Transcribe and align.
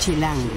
Chilango. 0.00 0.48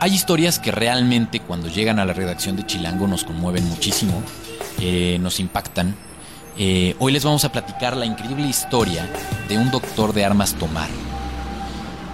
Hay 0.00 0.14
historias 0.14 0.58
que 0.58 0.72
realmente 0.72 1.40
cuando 1.40 1.68
llegan 1.68 1.98
a 1.98 2.06
la 2.06 2.14
redacción 2.14 2.56
de 2.56 2.66
Chilango 2.66 3.06
nos 3.06 3.24
conmueven 3.24 3.68
muchísimo, 3.68 4.22
eh, 4.80 5.18
nos 5.20 5.38
impactan. 5.38 5.94
Eh, 6.56 6.96
hoy 6.98 7.12
les 7.12 7.22
vamos 7.22 7.44
a 7.44 7.52
platicar 7.52 7.96
la 7.98 8.06
increíble 8.06 8.46
historia 8.46 9.06
de 9.46 9.58
un 9.58 9.70
doctor 9.70 10.14
de 10.14 10.24
armas 10.24 10.54
tomar. 10.54 10.88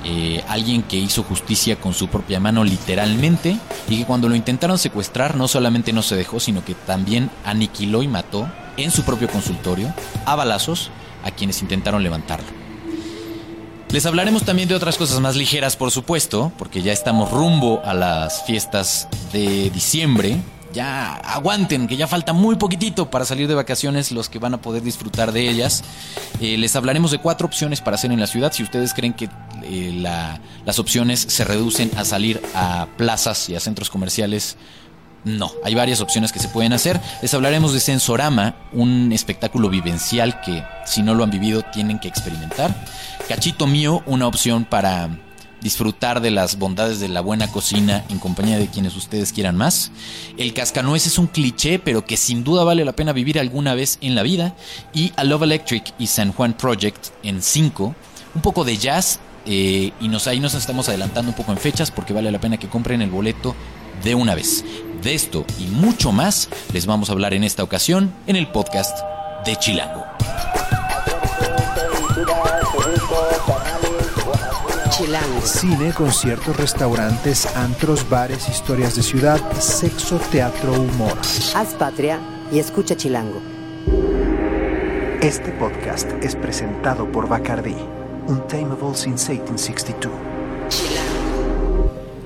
Eh, 0.05 0.43
alguien 0.48 0.82
que 0.82 0.96
hizo 0.96 1.23
justicia 1.23 1.77
con 1.77 1.95
su 1.95 2.09
propia 2.09 2.41
mano 2.41 2.65
literalmente 2.65 3.57
y 3.89 3.99
que 3.99 4.05
cuando 4.05 4.29
lo 4.29 4.35
intentaron 4.35 4.79
secuestrar 4.79 5.37
no 5.37 5.46
solamente 5.46 5.93
no 5.93 6.03
se 6.03 6.17
dejó, 6.17 6.41
sino 6.41 6.65
que 6.65 6.75
también 6.75 7.30
aniquiló 7.45 8.03
y 8.03 8.09
mató 8.09 8.51
en 8.77 8.91
su 8.91 9.05
propio 9.05 9.29
consultorio 9.29 9.95
a 10.25 10.35
balazos 10.35 10.91
a 11.25 11.30
quienes 11.30 11.62
intentaron 11.62 12.03
levantarlo. 12.03 12.68
Les 13.91 14.05
hablaremos 14.05 14.42
también 14.45 14.69
de 14.69 14.74
otras 14.74 14.98
cosas 14.98 15.19
más 15.20 15.34
ligeras, 15.34 15.74
por 15.77 15.91
supuesto, 15.91 16.52
porque 16.59 16.83
ya 16.83 16.92
estamos 16.92 17.30
rumbo 17.30 17.80
a 17.84 17.95
las 17.95 18.45
fiestas 18.45 19.09
de 19.33 19.70
diciembre. 19.70 20.37
Ya 20.74 21.14
aguanten, 21.14 21.87
que 21.88 21.97
ya 21.97 22.06
falta 22.06 22.34
muy 22.34 22.56
poquitito 22.56 23.11
para 23.11 23.24
salir 23.24 23.48
de 23.48 23.55
vacaciones 23.55 24.12
los 24.12 24.28
que 24.28 24.38
van 24.38 24.52
a 24.52 24.61
poder 24.61 24.83
disfrutar 24.83 25.33
de 25.33 25.48
ellas. 25.48 25.83
Eh, 26.42 26.59
les 26.59 26.77
hablaremos 26.77 27.11
de 27.11 27.19
cuatro 27.19 27.47
opciones 27.47 27.80
para 27.80 27.95
hacer 27.95 28.12
en 28.12 28.20
la 28.20 28.27
ciudad. 28.27 28.52
Si 28.52 28.62
ustedes 28.62 28.92
creen 28.92 29.14
que 29.14 29.30
eh, 29.64 29.92
la- 29.95 30.39
las 30.66 30.78
opciones 30.78 31.20
se 31.20 31.45
reducen 31.45 31.91
a 31.97 32.05
salir 32.05 32.42
a 32.55 32.86
plazas 32.98 33.48
y 33.48 33.55
a 33.56 33.61
centros 33.61 33.89
comerciales, 33.89 34.59
no, 35.24 35.50
hay 35.64 35.74
varias 35.74 36.00
opciones 36.00 36.32
que 36.32 36.38
se 36.38 36.48
pueden 36.48 36.72
hacer. 36.72 37.00
Les 37.22 37.34
hablaremos 37.34 37.72
de 37.72 37.80
Sensorama, 37.80 38.56
un 38.72 39.12
espectáculo 39.12 39.68
vivencial 39.68 40.41
que 40.41 40.64
si 40.86 41.02
no 41.02 41.14
lo 41.14 41.24
han 41.24 41.30
vivido 41.30 41.62
tienen 41.62 41.98
que 41.98 42.08
experimentar. 42.08 42.74
Cachito 43.28 43.66
Mío, 43.66 44.02
una 44.06 44.27
opción 44.27 44.64
para 44.64 45.10
disfrutar 45.60 46.20
de 46.20 46.30
las 46.30 46.56
bondades 46.56 47.00
de 47.00 47.08
la 47.08 47.20
buena 47.20 47.50
cocina 47.50 48.05
en 48.08 48.19
compañía 48.19 48.58
de 48.58 48.69
quienes 48.69 48.97
ustedes 48.97 49.33
quieran 49.33 49.56
más. 49.56 49.91
El 50.36 50.55
Cascanuez 50.55 51.06
es 51.06 51.19
un 51.19 51.27
cliché, 51.27 51.78
pero 51.78 52.05
que 52.05 52.16
sin 52.16 52.44
duda 52.44 52.64
vale 52.64 52.84
la 52.84 52.92
pena 52.92 53.12
vivir 53.12 53.38
alguna 53.38 53.75
vez 53.75 53.98
en 54.00 54.14
la 54.14 54.22
vida. 54.22 54.55
Y 54.94 55.12
A 55.16 55.25
Love 55.25 55.42
Electric 55.42 55.94
y 55.98 56.06
San 56.06 56.32
Juan 56.32 56.53
Project 56.53 57.08
en 57.22 57.42
5, 57.42 57.94
un 58.34 58.42
poco 58.42 58.64
de 58.64 58.77
jazz. 58.77 59.20
eh, 59.47 59.92
y 60.00 60.08
nos, 60.08 60.27
ahí 60.27 60.41
nos 60.41 60.55
estamos 60.55 60.88
adelantando 60.88 61.30
un 61.30 61.36
poco 61.36 61.53
en 61.53 61.58
fechas 61.58 61.91
porque 61.91 62.12
vale 62.12 62.30
la 62.30 62.41
pena 62.41 62.58
que 62.58 62.69
compren 62.69 63.03
el 63.03 63.10
boleto 63.10 63.56
de 64.03 64.14
una 64.14 64.34
vez. 64.34 64.64
De 65.02 65.14
esto 65.14 65.44
y 65.58 65.66
mucho 65.66 66.12
más 66.12 66.48
les 66.72 66.86
vamos 66.86 67.08
a 67.08 67.12
hablar 67.12 67.32
en 67.34 67.44
esta 67.44 67.62
ocasión 67.62 68.12
en 68.27 68.36
el 68.36 68.48
podcast 68.48 68.98
de 69.44 69.56
Chilango. 69.56 70.04
Chilango. 74.91 75.41
Cine, 75.42 75.92
conciertos, 75.92 76.56
restaurantes, 76.56 77.46
antros, 77.56 78.08
bares, 78.08 78.48
historias 78.48 78.96
de 78.96 79.02
ciudad, 79.02 79.41
sexo, 79.60 80.19
teatro, 80.32 80.72
humor. 80.72 81.16
Haz 81.54 81.74
patria 81.74 82.19
y 82.50 82.58
escucha 82.58 82.96
Chilango. 82.96 83.41
Este 85.22 85.52
podcast 85.52 86.10
es 86.22 86.34
presentado 86.34 87.10
por 87.12 87.28
Bacardi, 87.28 87.76
Untamable 88.26 88.94
since 88.94 89.32
1862. 89.32 90.97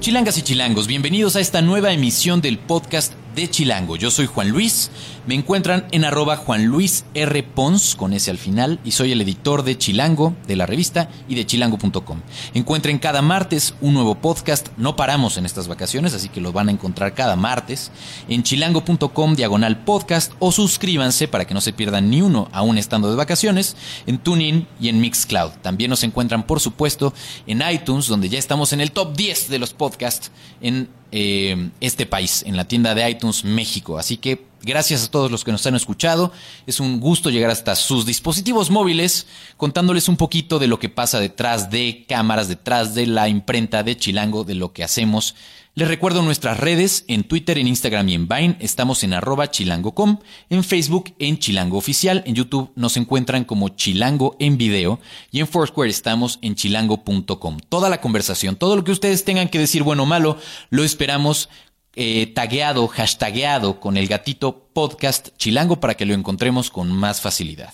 Chilangas 0.02 0.36
y 0.36 0.42
chilangos, 0.42 0.88
bienvenidos 0.88 1.36
a 1.36 1.40
esta 1.40 1.62
nueva 1.62 1.92
emisión 1.92 2.40
del 2.40 2.58
podcast 2.58 3.12
de 3.34 3.48
Chilango. 3.48 3.96
Yo 3.96 4.10
soy 4.10 4.26
Juan 4.26 4.50
Luis, 4.50 4.90
me 5.26 5.34
encuentran 5.34 5.86
en 5.92 6.04
arroba 6.04 6.36
Juan 6.36 6.66
Luis 6.66 7.04
R. 7.14 7.42
Pons 7.42 7.94
con 7.94 8.12
ese 8.12 8.30
al 8.30 8.38
final 8.38 8.80
y 8.84 8.92
soy 8.92 9.12
el 9.12 9.20
editor 9.20 9.62
de 9.62 9.78
Chilango, 9.78 10.34
de 10.46 10.56
la 10.56 10.66
revista 10.66 11.08
y 11.28 11.34
de 11.34 11.46
chilango.com. 11.46 12.20
Encuentren 12.54 12.98
cada 12.98 13.22
martes 13.22 13.74
un 13.80 13.94
nuevo 13.94 14.16
podcast, 14.16 14.68
no 14.76 14.96
paramos 14.96 15.36
en 15.36 15.46
estas 15.46 15.68
vacaciones, 15.68 16.14
así 16.14 16.28
que 16.28 16.40
lo 16.40 16.52
van 16.52 16.68
a 16.68 16.72
encontrar 16.72 17.14
cada 17.14 17.36
martes 17.36 17.90
en 18.28 18.42
chilango.com 18.42 19.34
diagonal 19.34 19.84
podcast 19.84 20.32
o 20.38 20.52
suscríbanse 20.52 21.28
para 21.28 21.46
que 21.46 21.54
no 21.54 21.60
se 21.60 21.72
pierdan 21.72 22.10
ni 22.10 22.22
uno 22.22 22.48
aún 22.52 22.78
estando 22.78 23.10
de 23.10 23.16
vacaciones 23.16 23.76
en 24.06 24.18
TuneIn 24.18 24.66
y 24.80 24.88
en 24.88 25.00
Mixcloud. 25.00 25.52
También 25.62 25.90
nos 25.90 26.02
encuentran 26.02 26.44
por 26.44 26.60
supuesto 26.60 27.14
en 27.46 27.62
iTunes 27.70 28.06
donde 28.06 28.28
ya 28.28 28.38
estamos 28.38 28.72
en 28.72 28.80
el 28.80 28.92
top 28.92 29.16
10 29.16 29.48
de 29.48 29.58
los 29.58 29.72
podcasts 29.72 30.30
en 30.60 30.88
eh, 31.12 31.70
este 31.80 32.06
país, 32.06 32.42
en 32.46 32.56
la 32.56 32.66
tienda 32.66 32.94
de 32.94 33.08
iTunes 33.08 33.44
México. 33.44 33.98
Así 33.98 34.16
que 34.16 34.46
gracias 34.62 35.04
a 35.04 35.10
todos 35.10 35.30
los 35.30 35.44
que 35.44 35.52
nos 35.52 35.66
han 35.66 35.74
escuchado. 35.74 36.32
Es 36.66 36.80
un 36.80 37.00
gusto 37.00 37.30
llegar 37.30 37.50
hasta 37.50 37.76
sus 37.76 38.06
dispositivos 38.06 38.70
móviles 38.70 39.26
contándoles 39.56 40.08
un 40.08 40.16
poquito 40.16 40.58
de 40.58 40.66
lo 40.66 40.78
que 40.78 40.88
pasa 40.88 41.20
detrás 41.20 41.70
de 41.70 42.04
cámaras, 42.08 42.48
detrás 42.48 42.94
de 42.94 43.06
la 43.06 43.28
imprenta 43.28 43.82
de 43.82 43.96
Chilango, 43.96 44.44
de 44.44 44.54
lo 44.54 44.72
que 44.72 44.84
hacemos. 44.84 45.34
Les 45.74 45.88
recuerdo 45.88 46.20
nuestras 46.20 46.60
redes, 46.60 47.06
en 47.08 47.24
Twitter, 47.24 47.56
en 47.56 47.66
Instagram 47.66 48.06
y 48.10 48.14
en 48.14 48.28
Vine 48.28 48.56
estamos 48.60 49.04
en 49.04 49.14
arroba 49.14 49.50
chilango.com, 49.50 50.18
en 50.50 50.64
Facebook 50.64 51.14
en 51.18 51.38
Chilango 51.38 51.78
Oficial, 51.78 52.22
en 52.26 52.34
YouTube 52.34 52.72
nos 52.76 52.98
encuentran 52.98 53.44
como 53.44 53.70
Chilango 53.70 54.36
en 54.38 54.58
video 54.58 55.00
y 55.30 55.40
en 55.40 55.48
Foursquare 55.48 55.88
estamos 55.88 56.38
en 56.42 56.56
chilango.com. 56.56 57.56
Toda 57.70 57.88
la 57.88 58.02
conversación, 58.02 58.56
todo 58.56 58.76
lo 58.76 58.84
que 58.84 58.92
ustedes 58.92 59.24
tengan 59.24 59.48
que 59.48 59.58
decir 59.58 59.82
bueno 59.82 60.02
o 60.02 60.06
malo, 60.06 60.36
lo 60.68 60.84
esperamos 60.84 61.48
eh, 61.94 62.26
tagueado, 62.26 62.86
hashtagueado 62.88 63.80
con 63.80 63.96
el 63.96 64.08
gatito 64.08 64.68
podcast 64.74 65.30
chilango 65.38 65.80
para 65.80 65.94
que 65.94 66.04
lo 66.04 66.12
encontremos 66.12 66.68
con 66.68 66.92
más 66.92 67.22
facilidad. 67.22 67.72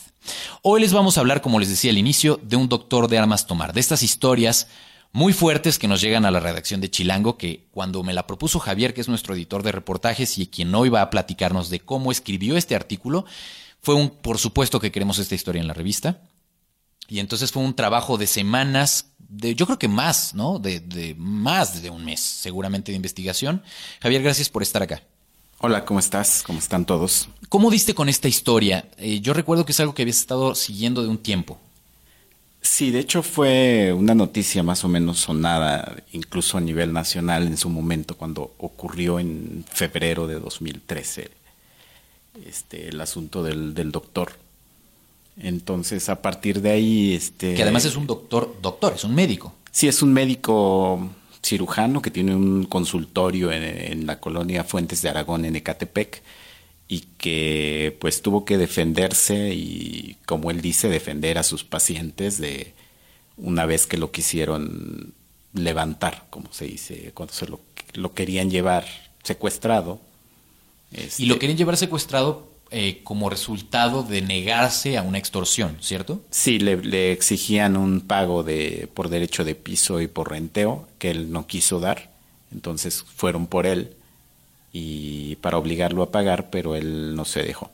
Hoy 0.62 0.80
les 0.82 0.92
vamos 0.92 1.16
a 1.16 1.20
hablar, 1.20 1.40
como 1.40 1.58
les 1.58 1.68
decía 1.68 1.90
al 1.90 1.98
inicio, 1.98 2.38
de 2.44 2.54
un 2.54 2.68
doctor 2.68 3.08
de 3.08 3.18
armas 3.18 3.48
tomar, 3.48 3.72
de 3.72 3.80
estas 3.80 4.04
historias 4.04 4.68
muy 5.12 5.32
fuertes 5.32 5.78
que 5.78 5.88
nos 5.88 6.00
llegan 6.00 6.24
a 6.24 6.30
la 6.30 6.40
redacción 6.40 6.80
de 6.80 6.90
Chilango, 6.90 7.38
que 7.38 7.66
cuando 7.70 8.02
me 8.02 8.12
la 8.12 8.26
propuso 8.26 8.58
Javier, 8.58 8.94
que 8.94 9.00
es 9.00 9.08
nuestro 9.08 9.34
editor 9.34 9.62
de 9.62 9.72
reportajes 9.72 10.38
y 10.38 10.46
quien 10.46 10.74
hoy 10.74 10.88
va 10.88 11.02
a 11.02 11.10
platicarnos 11.10 11.70
de 11.70 11.80
cómo 11.80 12.12
escribió 12.12 12.56
este 12.56 12.74
artículo, 12.74 13.24
fue 13.80 13.94
un, 13.94 14.10
por 14.10 14.38
supuesto 14.38 14.80
que 14.80 14.92
queremos 14.92 15.18
esta 15.18 15.34
historia 15.34 15.60
en 15.60 15.68
la 15.68 15.74
revista. 15.74 16.22
Y 17.08 17.20
entonces 17.20 17.52
fue 17.52 17.62
un 17.62 17.74
trabajo 17.74 18.18
de 18.18 18.26
semanas, 18.26 19.06
de, 19.18 19.54
yo 19.54 19.64
creo 19.64 19.78
que 19.78 19.88
más, 19.88 20.34
¿no? 20.34 20.58
De, 20.58 20.80
de 20.80 21.14
más 21.16 21.80
de 21.80 21.88
un 21.88 22.04
mes, 22.04 22.20
seguramente, 22.20 22.92
de 22.92 22.96
investigación. 22.96 23.62
Javier, 24.00 24.22
gracias 24.22 24.50
por 24.50 24.62
estar 24.62 24.82
acá. 24.82 25.02
Hola, 25.60 25.84
¿cómo 25.84 25.98
estás? 25.98 26.44
¿Cómo 26.46 26.60
están 26.60 26.84
todos? 26.84 27.28
¿Cómo 27.48 27.70
diste 27.70 27.92
con 27.92 28.08
esta 28.08 28.28
historia? 28.28 28.88
Eh, 28.96 29.20
yo 29.20 29.32
recuerdo 29.32 29.64
que 29.64 29.72
es 29.72 29.80
algo 29.80 29.92
que 29.92 30.02
habías 30.02 30.18
estado 30.18 30.54
siguiendo 30.54 31.02
de 31.02 31.08
un 31.08 31.18
tiempo. 31.18 31.58
Sí, 32.70 32.90
de 32.90 33.00
hecho 33.00 33.22
fue 33.22 33.92
una 33.92 34.14
noticia 34.14 34.62
más 34.62 34.84
o 34.84 34.88
menos 34.88 35.18
sonada, 35.18 35.96
incluso 36.12 36.58
a 36.58 36.60
nivel 36.60 36.92
nacional 36.92 37.46
en 37.46 37.56
su 37.56 37.70
momento, 37.70 38.14
cuando 38.14 38.54
ocurrió 38.58 39.18
en 39.18 39.64
febrero 39.72 40.26
de 40.28 40.38
2013 40.38 41.30
este, 42.46 42.88
el 42.90 43.00
asunto 43.00 43.42
del, 43.42 43.74
del 43.74 43.90
doctor. 43.90 44.32
Entonces, 45.40 46.08
a 46.10 46.20
partir 46.20 46.60
de 46.60 46.70
ahí... 46.70 47.14
Este, 47.14 47.54
Que 47.54 47.62
además 47.62 47.86
es 47.86 47.96
un 47.96 48.06
doctor, 48.06 48.54
doctor, 48.60 48.92
es 48.94 49.02
un 49.02 49.14
médico. 49.14 49.54
Sí, 49.72 49.88
es 49.88 50.02
un 50.02 50.12
médico 50.12 51.08
cirujano 51.42 52.02
que 52.02 52.10
tiene 52.10 52.36
un 52.36 52.66
consultorio 52.66 53.50
en, 53.50 53.62
en 53.62 54.06
la 54.06 54.20
colonia 54.20 54.62
Fuentes 54.62 55.00
de 55.00 55.08
Aragón, 55.08 55.46
en 55.46 55.56
Ecatepec, 55.56 56.22
y 56.88 57.00
que 57.18 57.96
pues 58.00 58.22
tuvo 58.22 58.44
que 58.46 58.56
defenderse 58.56 59.52
y, 59.54 60.16
como 60.24 60.50
él 60.50 60.62
dice, 60.62 60.88
defender 60.88 61.36
a 61.36 61.42
sus 61.42 61.62
pacientes 61.62 62.38
de 62.38 62.72
una 63.36 63.66
vez 63.66 63.86
que 63.86 63.98
lo 63.98 64.10
quisieron 64.10 65.12
levantar, 65.52 66.26
como 66.30 66.52
se 66.52 66.64
dice, 66.64 67.12
cuando 67.14 67.34
se 67.34 67.46
lo, 67.46 67.60
lo 67.92 68.14
querían 68.14 68.50
llevar 68.50 68.86
secuestrado. 69.22 70.00
Y 71.18 71.26
lo 71.26 71.34
Este, 71.34 71.38
querían 71.38 71.58
llevar 71.58 71.76
secuestrado 71.76 72.48
eh, 72.70 73.00
como 73.04 73.28
resultado 73.28 74.02
de 74.02 74.22
negarse 74.22 74.96
a 74.96 75.02
una 75.02 75.18
extorsión, 75.18 75.76
¿cierto? 75.80 76.22
Sí, 76.30 76.58
le, 76.58 76.78
le 76.78 77.12
exigían 77.12 77.76
un 77.76 78.00
pago 78.00 78.42
de 78.42 78.88
por 78.94 79.10
derecho 79.10 79.44
de 79.44 79.54
piso 79.54 80.00
y 80.00 80.06
por 80.06 80.30
renteo 80.30 80.88
que 80.98 81.10
él 81.10 81.30
no 81.32 81.46
quiso 81.46 81.80
dar. 81.80 82.10
Entonces 82.50 83.04
fueron 83.14 83.46
por 83.46 83.66
él 83.66 83.94
y 84.80 85.36
para 85.36 85.58
obligarlo 85.58 86.02
a 86.02 86.10
pagar, 86.10 86.50
pero 86.50 86.76
él 86.76 87.14
no 87.14 87.24
se 87.24 87.42
dejó. 87.42 87.70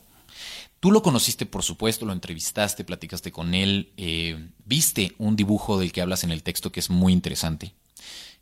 Tú 0.80 0.90
lo 0.90 1.02
conociste, 1.02 1.46
por 1.46 1.62
supuesto, 1.62 2.04
lo 2.06 2.12
entrevistaste, 2.12 2.84
platicaste 2.84 3.32
con 3.32 3.54
él, 3.54 3.90
eh, 3.96 4.48
viste 4.64 5.12
un 5.18 5.34
dibujo 5.36 5.78
del 5.78 5.92
que 5.92 6.02
hablas 6.02 6.24
en 6.24 6.30
el 6.30 6.42
texto 6.42 6.70
que 6.72 6.80
es 6.80 6.90
muy 6.90 7.12
interesante. 7.12 7.72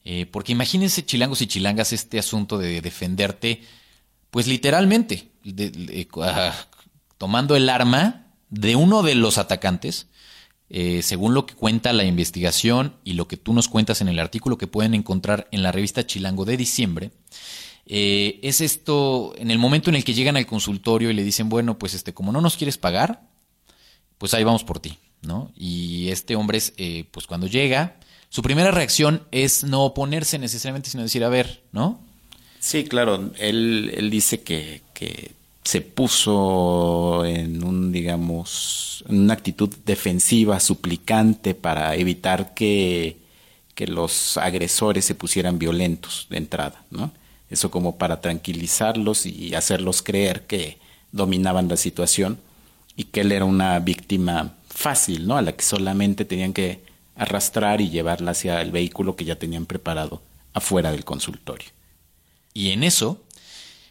Eh, 0.04 0.26
porque 0.26 0.52
imagínense, 0.52 1.04
chilangos 1.04 1.40
y 1.42 1.46
chilangas, 1.46 1.92
este 1.92 2.18
asunto 2.18 2.58
de 2.58 2.80
defenderte, 2.80 3.62
pues 4.30 4.48
literalmente, 4.48 5.28
de- 5.44 6.08
ah, 6.20 6.52
tomando 7.18 7.54
el 7.54 7.68
arma 7.68 8.26
de 8.50 8.74
uno 8.74 9.02
de 9.02 9.14
los 9.14 9.38
atacantes, 9.38 10.08
eh, 10.68 11.02
según 11.02 11.34
lo 11.34 11.46
que 11.46 11.54
cuenta 11.54 11.92
la 11.92 12.04
investigación 12.04 12.96
y 13.04 13.12
lo 13.12 13.28
que 13.28 13.36
tú 13.36 13.52
nos 13.52 13.68
cuentas 13.68 14.00
en 14.00 14.08
el 14.08 14.18
artículo 14.18 14.58
que 14.58 14.66
pueden 14.66 14.94
encontrar 14.94 15.46
en 15.52 15.62
la 15.62 15.70
revista 15.70 16.06
Chilango 16.06 16.44
de 16.44 16.56
diciembre, 16.56 17.10
eh, 17.86 18.38
es 18.42 18.60
esto, 18.60 19.34
en 19.36 19.50
el 19.50 19.58
momento 19.58 19.90
en 19.90 19.96
el 19.96 20.04
que 20.04 20.14
llegan 20.14 20.36
al 20.36 20.46
consultorio 20.46 21.10
y 21.10 21.14
le 21.14 21.24
dicen, 21.24 21.48
bueno, 21.48 21.78
pues 21.78 21.94
este, 21.94 22.14
como 22.14 22.32
no 22.32 22.40
nos 22.40 22.56
quieres 22.56 22.78
pagar, 22.78 23.22
pues 24.18 24.34
ahí 24.34 24.44
vamos 24.44 24.64
por 24.64 24.80
ti, 24.80 24.98
¿no? 25.22 25.50
Y 25.56 26.08
este 26.10 26.36
hombre, 26.36 26.58
es, 26.58 26.74
eh, 26.76 27.04
pues 27.10 27.26
cuando 27.26 27.46
llega, 27.46 27.96
su 28.28 28.42
primera 28.42 28.70
reacción 28.70 29.24
es 29.30 29.64
no 29.64 29.84
oponerse 29.84 30.38
necesariamente, 30.38 30.90
sino 30.90 31.02
decir, 31.02 31.24
a 31.24 31.28
ver, 31.28 31.62
¿no? 31.72 32.00
Sí, 32.60 32.84
claro, 32.84 33.32
él, 33.38 33.92
él 33.96 34.10
dice 34.10 34.42
que, 34.42 34.82
que 34.94 35.32
se 35.64 35.80
puso 35.80 37.24
en 37.24 37.64
un, 37.64 37.92
digamos, 37.92 39.04
en 39.08 39.20
una 39.20 39.34
actitud 39.34 39.68
defensiva, 39.84 40.60
suplicante, 40.60 41.54
para 41.54 41.94
evitar 41.96 42.54
que, 42.54 43.16
que 43.74 43.86
los 43.86 44.36
agresores 44.36 45.04
se 45.04 45.14
pusieran 45.14 45.58
violentos 45.58 46.26
de 46.30 46.38
entrada, 46.38 46.84
¿no? 46.90 47.12
Eso 47.52 47.70
como 47.70 47.96
para 47.96 48.20
tranquilizarlos 48.20 49.26
y 49.26 49.54
hacerlos 49.54 50.02
creer 50.02 50.46
que 50.46 50.78
dominaban 51.12 51.68
la 51.68 51.76
situación 51.76 52.40
y 52.96 53.04
que 53.04 53.20
él 53.20 53.32
era 53.32 53.44
una 53.44 53.78
víctima 53.78 54.54
fácil, 54.68 55.26
¿no? 55.26 55.36
A 55.36 55.42
la 55.42 55.52
que 55.52 55.62
solamente 55.62 56.24
tenían 56.24 56.54
que 56.54 56.82
arrastrar 57.14 57.80
y 57.82 57.90
llevarla 57.90 58.30
hacia 58.30 58.60
el 58.62 58.70
vehículo 58.70 59.16
que 59.16 59.26
ya 59.26 59.36
tenían 59.36 59.66
preparado 59.66 60.22
afuera 60.54 60.90
del 60.90 61.04
consultorio. 61.04 61.68
Y 62.54 62.70
en 62.70 62.84
eso, 62.84 63.22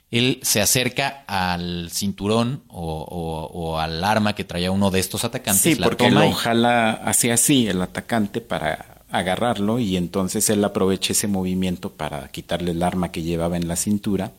él 0.09 0.39
se 0.41 0.59
acerca 0.59 1.23
al 1.27 1.89
cinturón 1.91 2.63
o, 2.67 3.77
al 3.79 4.03
arma 4.03 4.33
que 4.33 4.43
traía 4.43 4.71
uno 4.71 4.91
de 4.91 4.99
estos 4.99 5.23
atacantes. 5.23 5.61
Sí, 5.61 5.75
porque 5.75 6.11
lo 6.11 6.31
jala 6.33 6.91
hacia 6.91 7.35
así 7.35 7.67
el 7.67 7.81
atacante 7.81 8.41
para 8.41 8.90
agarrarlo 9.11 9.79
y 9.79 9.97
entonces 9.97 10.49
él 10.49 10.63
aprovecha 10.63 11.13
ese 11.13 11.27
movimiento 11.27 11.91
para 11.91 12.29
quitarle 12.29 12.71
el 12.71 12.83
arma 12.83 13.11
que 13.11 13.23
llevaba 13.23 13.57
en 13.57 13.67
la 13.67 13.75
cintura, 13.75 14.31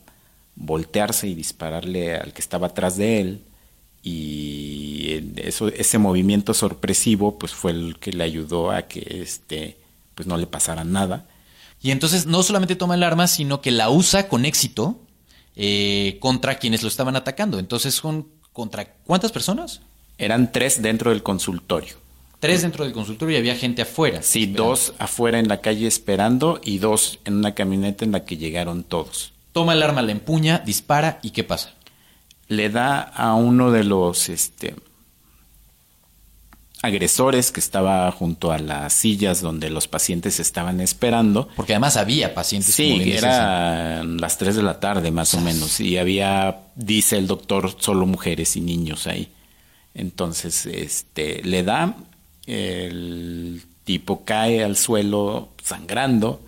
voltearse 0.57 1.29
y 1.29 1.35
dispararle 1.35 2.17
al 2.17 2.33
que 2.33 2.41
estaba 2.41 2.69
atrás 2.69 2.97
de 2.97 3.21
él 3.21 3.43
y 4.03 5.33
eso, 5.37 5.69
ese 5.69 5.99
movimiento 5.99 6.55
sorpresivo 6.55 7.39
pues 7.39 7.53
fue 7.53 7.71
el 7.71 7.99
que 7.99 8.13
le 8.13 8.25
ayudó 8.25 8.71
a 8.71 8.83
que 8.83 9.23
este 9.23 9.77
pues 10.15 10.27
no 10.27 10.37
le 10.37 10.47
pasara 10.47 10.85
nada 10.85 11.27
y 11.83 11.91
entonces 11.91 12.27
no 12.27 12.43
solamente 12.43 12.77
toma 12.77 12.95
el 12.95 13.03
arma, 13.03 13.27
sino 13.27 13.61
que 13.61 13.73
la 13.73 13.91
usa 13.91 14.29
con 14.29 14.45
éxito 14.45 15.01
eh, 15.57 16.17
contra 16.21 16.59
quienes 16.59 16.83
lo 16.83 16.89
estaban 16.89 17.17
atacando. 17.17 17.59
Entonces, 17.59 18.01
con, 18.01 18.29
¿contra 18.53 18.95
cuántas 19.05 19.33
personas? 19.33 19.81
Eran 20.17 20.53
tres 20.53 20.81
dentro 20.81 21.11
del 21.11 21.25
consultorio. 21.25 21.97
Tres 22.43 22.63
dentro 22.63 22.83
del 22.83 22.93
consultorio 22.93 23.37
y 23.37 23.39
había 23.39 23.55
gente 23.55 23.83
afuera. 23.83 24.21
Sí, 24.21 24.47
dos 24.47 24.95
afuera 24.99 25.39
en 25.39 25.47
la 25.47 25.61
calle 25.61 25.87
esperando 25.87 26.61
y 26.65 26.79
dos 26.79 27.21
en 27.25 27.37
una 27.37 27.55
camioneta 27.55 28.05
en 28.05 28.11
la 28.11 28.25
que 28.25 28.37
llegaron 28.37 28.83
todos. 28.83 29.33
Toma 29.53 29.75
el 29.75 29.83
arma, 29.85 30.03
la 30.03 30.11
empuña, 30.11 30.59
dispara 30.59 31.21
y 31.23 31.31
¿qué 31.31 31.45
pasa? 31.45 31.75
Le 32.49 32.69
da 32.69 32.99
a 33.01 33.37
uno 33.37 33.71
de 33.71 33.85
los 33.85 34.29
este, 34.29 34.75
agresores 36.83 37.53
que 37.53 37.61
estaba 37.61 38.11
junto 38.11 38.51
a 38.51 38.59
las 38.59 38.93
sillas 38.93 39.41
donde 39.41 39.71
los 39.71 39.87
pacientes 39.87 40.41
estaban 40.41 40.81
esperando. 40.81 41.49
Porque 41.55 41.75
además 41.75 41.97
había 41.97 42.35
pacientes. 42.35 42.75
Sí, 42.75 43.13
eran 43.13 44.17
las 44.17 44.37
3 44.39 44.57
de 44.57 44.63
la 44.65 44.81
tarde 44.81 45.13
más 45.13 45.33
o 45.35 45.41
menos 45.41 45.79
y 45.79 45.97
había, 45.97 46.63
dice 46.75 47.19
el 47.19 47.29
doctor, 47.29 47.77
solo 47.79 48.05
mujeres 48.05 48.57
y 48.57 48.61
niños 48.63 49.07
ahí. 49.07 49.31
Entonces, 49.95 50.67
este, 50.67 51.41
le 51.45 51.63
da, 51.63 51.95
el 52.47 53.63
tipo 53.85 54.25
cae 54.25 54.65
al 54.65 54.77
suelo 54.77 55.51
sangrando 55.63 56.41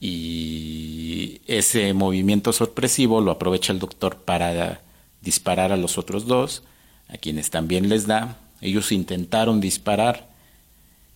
y 0.00 1.40
ese 1.46 1.92
movimiento 1.94 2.52
sorpresivo 2.52 3.20
lo 3.20 3.30
aprovecha 3.30 3.72
el 3.72 3.78
doctor 3.78 4.16
para 4.16 4.80
disparar 5.22 5.72
a 5.72 5.76
los 5.76 5.98
otros 5.98 6.26
dos, 6.26 6.62
a 7.08 7.16
quienes 7.16 7.50
también 7.50 7.88
les 7.88 8.06
da, 8.06 8.36
ellos 8.60 8.92
intentaron 8.92 9.60
disparar, 9.60 10.28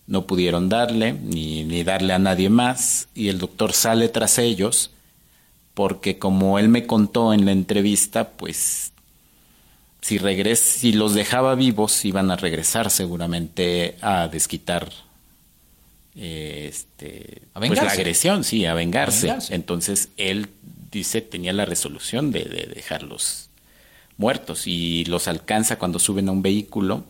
no 0.07 0.27
pudieron 0.27 0.69
darle, 0.69 1.13
ni, 1.13 1.85
darle 1.85 2.13
a 2.13 2.19
nadie 2.19 2.51
más, 2.51 3.09
y 3.15 3.29
el 3.29 3.39
doctor 3.39 3.73
sale 3.73 4.09
tras 4.09 4.39
ellos, 4.39 4.91
porque 5.75 6.19
como 6.19 6.59
él 6.59 6.69
me 6.69 6.87
contó 6.87 7.33
en 7.33 7.45
la 7.45 7.53
entrevista, 7.53 8.31
pues 8.31 8.93
si, 10.01 10.19
regres 10.19 10.61
si 10.61 10.93
los 10.93 11.15
dejaba 11.15 11.55
vivos 11.55 12.05
iban 12.05 12.31
a 12.31 12.37
regresar 12.37 12.91
seguramente 12.91 13.97
a 14.01 14.29
desquitar 14.29 14.91
este, 16.15 17.43
pues 17.53 17.83
la 17.83 17.93
agresión, 17.93 18.45
sí, 18.45 18.67
a 18.67 18.75
vengarse. 18.75 19.35
Entonces 19.51 20.11
él 20.17 20.49
dice 20.91 21.21
tenía 21.21 21.53
la 21.53 21.65
resolución 21.65 22.33
de, 22.33 22.45
de, 22.45 22.67
dejarlos 22.67 23.49
muertos 24.17 24.67
y 24.67 25.05
los 25.07 25.29
alcanza 25.29 25.79
cuando 25.79 25.99
suben 25.99 26.29
a 26.29 26.33
un 26.33 26.43
vehículo 26.43 27.05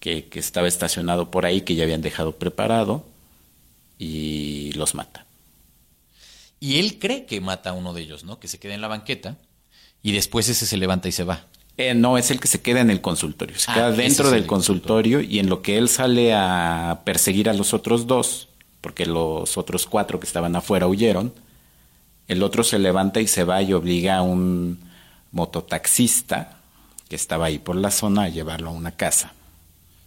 que, 0.00 0.28
estaba 0.34 0.68
estacionado 0.68 1.30
por 1.30 1.46
ahí, 1.46 1.62
que 1.62 1.74
ya 1.74 1.84
habían 1.84 2.02
dejado 2.02 2.36
preparado, 2.36 3.04
y 3.98 4.72
los 4.72 4.94
mata. 4.94 5.26
Y 6.60 6.78
él 6.78 6.98
cree 6.98 7.26
que 7.26 7.40
mata 7.40 7.70
a 7.70 7.72
uno 7.72 7.92
de 7.92 8.02
ellos, 8.02 8.24
¿no? 8.24 8.38
Que 8.38 8.48
se 8.48 8.58
queda 8.58 8.74
en 8.74 8.80
la 8.80 8.88
banqueta 8.88 9.36
y 10.02 10.12
después 10.12 10.48
ese 10.48 10.66
se 10.66 10.76
levanta 10.76 11.08
y 11.08 11.12
se 11.12 11.24
va. 11.24 11.46
Eh, 11.78 11.94
no, 11.94 12.16
es 12.16 12.30
el 12.30 12.40
que 12.40 12.48
se 12.48 12.62
queda 12.62 12.80
en 12.80 12.90
el 12.90 13.00
consultorio. 13.00 13.58
Se 13.58 13.70
ah, 13.70 13.74
queda 13.74 13.90
dentro 13.92 14.30
del 14.30 14.46
consultorio 14.46 15.20
y 15.20 15.38
en 15.38 15.48
lo 15.48 15.60
que 15.60 15.76
él 15.76 15.88
sale 15.88 16.32
a 16.34 17.02
perseguir 17.04 17.50
a 17.50 17.52
los 17.52 17.74
otros 17.74 18.06
dos, 18.06 18.48
porque 18.80 19.04
los 19.04 19.58
otros 19.58 19.86
cuatro 19.86 20.18
que 20.18 20.26
estaban 20.26 20.56
afuera 20.56 20.86
huyeron, 20.86 21.34
el 22.28 22.42
otro 22.42 22.64
se 22.64 22.78
levanta 22.78 23.20
y 23.20 23.26
se 23.26 23.44
va 23.44 23.62
y 23.62 23.72
obliga 23.74 24.16
a 24.16 24.22
un 24.22 24.80
mototaxista 25.32 26.56
que 27.08 27.16
estaba 27.16 27.46
ahí 27.46 27.58
por 27.58 27.76
la 27.76 27.90
zona 27.90 28.22
a 28.22 28.28
llevarlo 28.28 28.70
a 28.70 28.72
una 28.72 28.92
casa 28.92 29.32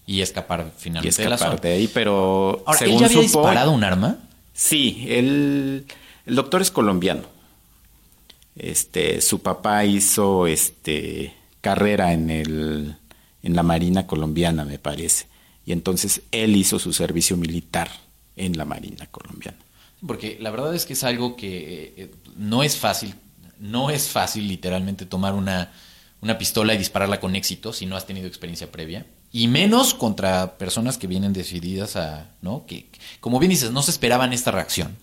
y 0.07 0.21
escapar 0.21 0.71
finalmente 0.75 1.21
y 1.21 1.25
escapar 1.25 1.61
de, 1.61 1.73
ahí, 1.73 1.87
pero 1.87 2.63
Ahora, 2.65 2.79
según 2.79 2.95
¿él 2.95 2.99
ya 3.01 3.05
había 3.05 3.21
disparado 3.21 3.71
un 3.71 3.83
arma? 3.83 4.17
Sí, 4.53 5.05
él, 5.07 5.85
el 6.25 6.35
doctor 6.35 6.63
es 6.63 6.71
colombiano. 6.71 7.21
Este, 8.55 9.21
su 9.21 9.41
papá 9.41 9.85
hizo 9.85 10.47
este 10.47 11.38
carrera 11.61 12.13
en 12.13 12.29
el 12.29 12.95
en 13.41 13.55
la 13.55 13.63
Marina 13.63 14.05
colombiana, 14.05 14.65
me 14.65 14.79
parece. 14.79 15.27
Y 15.65 15.71
entonces 15.71 16.21
él 16.31 16.55
hizo 16.55 16.79
su 16.79 16.93
servicio 16.93 17.37
militar 17.37 17.89
en 18.35 18.57
la 18.57 18.65
Marina 18.65 19.07
colombiana. 19.07 19.57
Porque 20.05 20.37
la 20.39 20.49
verdad 20.51 20.75
es 20.75 20.85
que 20.85 20.93
es 20.93 21.03
algo 21.03 21.35
que 21.35 21.93
eh, 21.95 22.11
no 22.37 22.63
es 22.63 22.77
fácil, 22.77 23.15
no 23.59 23.89
es 23.89 24.07
fácil 24.07 24.47
literalmente 24.47 25.05
tomar 25.05 25.33
una, 25.33 25.71
una 26.21 26.37
pistola 26.37 26.73
y 26.73 26.77
dispararla 26.77 27.19
con 27.19 27.35
éxito 27.35 27.73
si 27.73 27.85
no 27.85 27.95
has 27.95 28.05
tenido 28.05 28.27
experiencia 28.27 28.71
previa 28.71 29.05
y 29.31 29.47
menos 29.47 29.93
contra 29.93 30.57
personas 30.57 30.97
que 30.97 31.07
vienen 31.07 31.33
decididas 31.33 31.95
a, 31.95 32.31
¿no? 32.41 32.65
Que, 32.65 32.87
como 33.19 33.39
bien 33.39 33.51
dices, 33.51 33.71
no 33.71 33.83
se 33.83 33.91
esperaban 33.91 34.33
esta 34.33 34.51
reacción. 34.51 34.95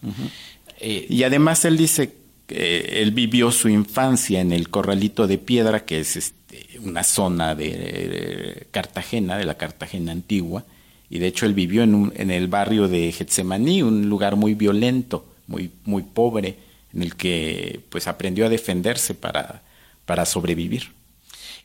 Eh, 0.81 1.07
y 1.09 1.23
además 1.23 1.64
él 1.64 1.76
dice 1.76 2.16
él 2.49 3.11
vivió 3.11 3.50
su 3.50 3.69
infancia 3.69 4.41
en 4.41 4.53
el 4.53 4.69
Corralito 4.69 5.26
de 5.26 5.38
Piedra, 5.38 5.85
que 5.85 6.00
es 6.00 6.17
este, 6.17 6.79
una 6.81 7.03
zona 7.03 7.55
de, 7.55 8.67
Cartagena, 8.71 9.37
de 9.37 9.45
la 9.45 9.57
Cartagena 9.57 10.12
antigua, 10.12 10.65
y 11.09 11.19
de 11.19 11.26
hecho 11.26 11.47
él 11.47 11.55
vivió 11.55 11.83
en, 11.83 11.95
un, 11.95 12.12
en 12.17 12.31
el 12.31 12.49
barrio 12.49 12.88
de 12.88 13.12
Getsemaní, 13.12 13.83
un 13.83 14.09
lugar 14.09 14.37
muy 14.37 14.55
violento, 14.55 15.26
muy, 15.47 15.71
muy 15.85 16.03
pobre, 16.03 16.59
en 16.93 17.03
el 17.03 17.17
que 17.17 17.81
pues 17.91 18.07
aprendió 18.07 18.47
a 18.47 18.49
defenderse 18.49 19.15
para, 19.15 19.62
para 20.05 20.25
sobrevivir. 20.25 20.95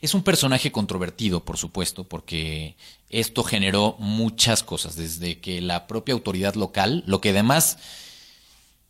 Es 0.00 0.14
un 0.14 0.24
personaje 0.24 0.72
controvertido, 0.72 1.44
por 1.44 1.58
supuesto, 1.58 2.04
porque 2.04 2.74
esto 3.08 3.44
generó 3.44 3.94
muchas 4.00 4.64
cosas, 4.64 4.96
desde 4.96 5.38
que 5.38 5.60
la 5.60 5.86
propia 5.86 6.14
autoridad 6.14 6.56
local, 6.56 7.04
lo 7.06 7.20
que 7.20 7.30
además 7.30 7.78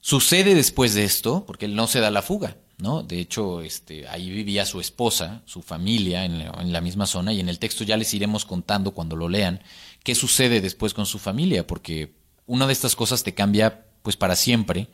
sucede 0.02 0.54
después 0.54 0.92
de 0.92 1.04
esto, 1.04 1.44
porque 1.46 1.64
él 1.64 1.74
no 1.74 1.86
se 1.86 2.00
da 2.00 2.10
la 2.10 2.20
fuga, 2.20 2.58
¿no? 2.76 3.02
De 3.02 3.20
hecho, 3.20 3.62
este, 3.62 4.06
ahí 4.08 4.28
vivía 4.28 4.66
su 4.66 4.80
esposa, 4.80 5.42
su 5.46 5.62
familia 5.62 6.26
en 6.26 6.40
la, 6.40 6.50
en 6.60 6.72
la 6.72 6.80
misma 6.82 7.06
zona, 7.06 7.32
y 7.32 7.40
en 7.40 7.48
el 7.48 7.60
texto 7.60 7.84
ya 7.84 7.96
les 7.96 8.12
iremos 8.12 8.44
contando 8.44 8.90
cuando 8.90 9.16
lo 9.16 9.28
lean 9.28 9.62
qué 10.02 10.14
sucede 10.14 10.60
después 10.60 10.92
con 10.92 11.06
su 11.06 11.18
familia, 11.18 11.66
porque 11.66 12.12
una 12.46 12.66
de 12.66 12.72
estas 12.72 12.96
cosas 12.96 13.22
te 13.22 13.32
cambia, 13.32 13.86
pues 14.02 14.16
para 14.16 14.34
siempre, 14.36 14.88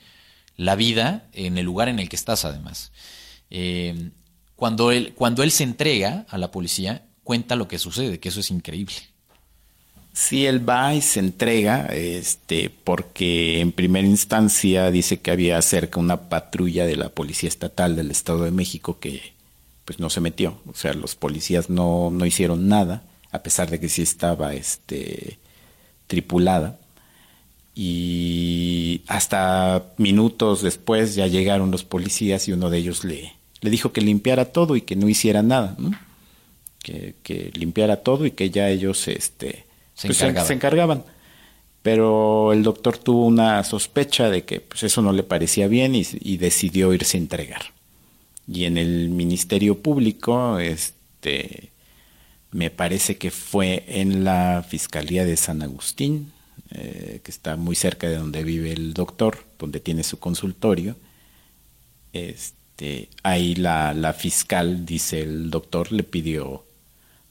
la 0.56 0.76
vida 0.76 1.28
en 1.32 1.56
el 1.56 1.64
lugar 1.64 1.88
en 1.88 1.98
el 1.98 2.10
que 2.10 2.16
estás, 2.16 2.44
además. 2.44 2.92
Eh, 3.48 4.10
cuando 4.56 4.92
él, 4.92 5.14
cuando 5.14 5.42
él 5.42 5.50
se 5.50 5.64
entrega 5.64 6.26
a 6.28 6.36
la 6.36 6.50
policía, 6.50 7.06
cuenta 7.24 7.56
lo 7.56 7.66
que 7.66 7.78
sucede, 7.78 8.20
que 8.20 8.28
eso 8.28 8.40
es 8.40 8.50
increíble. 8.50 8.96
Sí, 10.18 10.46
él 10.46 10.68
va 10.68 10.94
y 10.96 11.00
se 11.00 11.20
entrega, 11.20 11.86
este, 11.86 12.70
porque 12.70 13.60
en 13.60 13.70
primera 13.70 14.04
instancia 14.06 14.90
dice 14.90 15.20
que 15.20 15.30
había 15.30 15.62
cerca 15.62 16.00
una 16.00 16.28
patrulla 16.28 16.86
de 16.86 16.96
la 16.96 17.08
Policía 17.10 17.48
Estatal 17.48 17.94
del 17.94 18.10
Estado 18.10 18.42
de 18.42 18.50
México 18.50 18.98
que 18.98 19.34
pues 19.84 20.00
no 20.00 20.10
se 20.10 20.20
metió. 20.20 20.58
O 20.66 20.74
sea, 20.74 20.92
los 20.94 21.14
policías 21.14 21.70
no, 21.70 22.10
no 22.10 22.26
hicieron 22.26 22.66
nada, 22.68 23.04
a 23.30 23.44
pesar 23.44 23.70
de 23.70 23.78
que 23.78 23.88
sí 23.88 24.02
estaba 24.02 24.54
este, 24.54 25.38
tripulada. 26.08 26.80
Y 27.76 29.02
hasta 29.06 29.84
minutos 29.98 30.62
después 30.62 31.14
ya 31.14 31.28
llegaron 31.28 31.70
los 31.70 31.84
policías 31.84 32.48
y 32.48 32.52
uno 32.52 32.70
de 32.70 32.78
ellos 32.78 33.04
le, 33.04 33.34
le 33.60 33.70
dijo 33.70 33.92
que 33.92 34.00
limpiara 34.00 34.46
todo 34.46 34.74
y 34.74 34.80
que 34.80 34.96
no 34.96 35.08
hiciera 35.08 35.42
nada, 35.44 35.76
Que, 36.82 37.52
limpiara 37.54 38.02
todo 38.02 38.26
y 38.26 38.32
que 38.32 38.50
ya 38.50 38.68
ellos 38.68 39.06
este, 39.06 39.67
se, 39.98 40.06
pues, 40.06 40.20
encargaban. 40.20 40.46
se, 40.46 40.52
encargaban. 40.54 41.04
Pero 41.82 42.52
el 42.52 42.62
doctor 42.62 42.98
tuvo 42.98 43.26
una 43.26 43.64
sospecha 43.64 44.30
de 44.30 44.44
que 44.44 44.60
pues, 44.60 44.84
eso 44.84 45.02
no 45.02 45.12
le 45.12 45.24
parecía 45.24 45.66
bien 45.66 45.94
y, 45.94 46.06
y 46.20 46.36
decidió 46.36 46.92
irse 46.94 47.16
a 47.16 47.20
entregar. 47.20 47.62
Y 48.46 48.64
en 48.64 48.78
el 48.78 49.08
Ministerio 49.08 49.82
Público, 49.82 50.58
este, 50.58 51.70
me 52.52 52.70
parece 52.70 53.18
que 53.18 53.30
fue 53.32 53.84
en 53.88 54.24
la 54.24 54.64
Fiscalía 54.66 55.24
de 55.24 55.36
San 55.36 55.62
Agustín, 55.62 56.32
eh, 56.70 57.20
que 57.24 57.30
está 57.30 57.56
muy 57.56 57.74
cerca 57.74 58.08
de 58.08 58.16
donde 58.16 58.44
vive 58.44 58.72
el 58.72 58.94
doctor, 58.94 59.44
donde 59.58 59.80
tiene 59.80 60.04
su 60.04 60.20
consultorio. 60.20 60.96
Este, 62.12 63.08
ahí 63.24 63.56
la, 63.56 63.92
la 63.94 64.12
fiscal, 64.12 64.86
dice 64.86 65.22
el 65.22 65.50
doctor, 65.50 65.90
le 65.90 66.04
pidió 66.04 66.64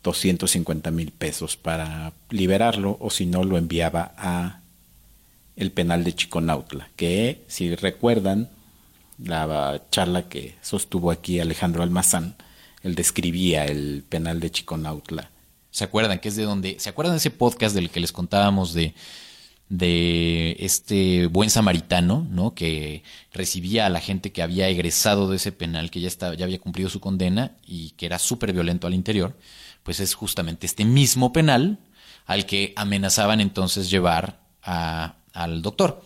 250 0.04 0.92
mil 0.92 1.12
pesos 1.12 1.58
para 1.58 2.14
liberarlo 2.30 2.98
o 3.00 3.10
si 3.10 3.26
no 3.26 3.44
lo 3.44 3.58
enviaba 3.58 4.14
a 4.18 4.62
el 5.56 5.72
penal 5.72 6.04
de 6.04 6.14
Chiconautla, 6.14 6.90
que 6.96 7.44
si 7.48 7.76
recuerdan 7.76 8.50
la 9.18 9.82
charla 9.90 10.30
que 10.30 10.56
sostuvo 10.62 11.10
aquí 11.10 11.40
Alejandro 11.40 11.82
Almazán, 11.82 12.36
él 12.84 12.94
describía 12.94 13.66
el 13.66 14.04
penal 14.08 14.40
de 14.40 14.52
Chiconautla. 14.52 15.32
¿Se 15.72 15.84
acuerdan 15.84 16.20
que 16.20 16.30
es 16.30 16.36
de 16.36 16.44
donde, 16.44 16.80
se 16.80 16.90
acuerdan 16.90 17.16
de 17.16 17.18
ese 17.18 17.32
podcast 17.32 17.74
del 17.74 17.90
que 17.90 18.00
les 18.00 18.12
contábamos 18.12 18.74
de 18.74 18.94
de 19.70 20.56
este 20.60 21.28
buen 21.28 21.50
samaritano, 21.50 22.26
¿no? 22.30 22.54
Que 22.54 23.04
recibía 23.34 23.86
a 23.86 23.90
la 23.90 24.00
gente 24.00 24.32
que 24.32 24.42
había 24.42 24.70
egresado 24.70 25.30
de 25.30 25.38
ese 25.38 25.52
penal, 25.52 25.92
que 25.92 26.00
ya 26.00 26.08
estaba, 26.08 26.36
ya 26.36 26.46
había 26.46 26.60
cumplido 26.60 26.90
su 26.90 27.00
condena 27.00 27.52
y 27.66 27.92
que 27.92 28.06
era 28.06 28.20
súper 28.20 28.54
violento 28.54 28.88
al 28.88 28.94
interior, 28.94 29.36
pues 29.88 30.02
es 30.02 30.16
justamente 30.16 30.66
este 30.66 30.84
mismo 30.84 31.32
penal 31.32 31.78
al 32.26 32.46
que 32.46 32.74
amenazaban 32.76 33.40
entonces 33.40 33.90
llevar 33.90 34.38
a, 34.62 35.16
al 35.32 35.62
doctor. 35.62 36.04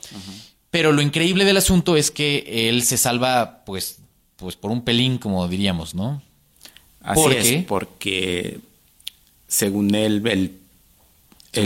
Pero 0.69 0.91
lo 0.91 1.01
increíble 1.01 1.45
del 1.45 1.57
asunto 1.57 1.97
es 1.97 2.11
que 2.11 2.69
él 2.69 2.83
se 2.83 3.00
salva, 3.00 3.65
pues, 3.65 3.97
pues 4.35 4.55
por 4.55 4.69
un 4.69 4.83
pelín, 4.83 5.17
como 5.17 5.47
diríamos, 5.47 5.95
¿no? 5.95 6.21
Así 7.01 7.31
es, 7.31 7.65
porque 7.65 8.59
según 9.47 9.95
él, 9.95 10.21
él 10.27 10.59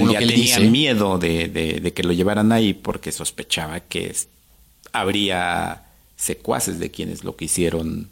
ya 0.09 0.19
tenía 0.19 0.59
miedo 0.59 1.17
de, 1.19 1.91
que 1.93 2.03
lo 2.03 2.13
llevaran 2.13 2.53
ahí 2.53 2.73
porque 2.73 3.11
sospechaba 3.11 3.81
que 3.81 4.15
habría 4.93 5.83
secuaces 6.15 6.79
de 6.79 6.91
quienes 6.91 7.25
lo 7.25 7.35
quisieron 7.35 8.09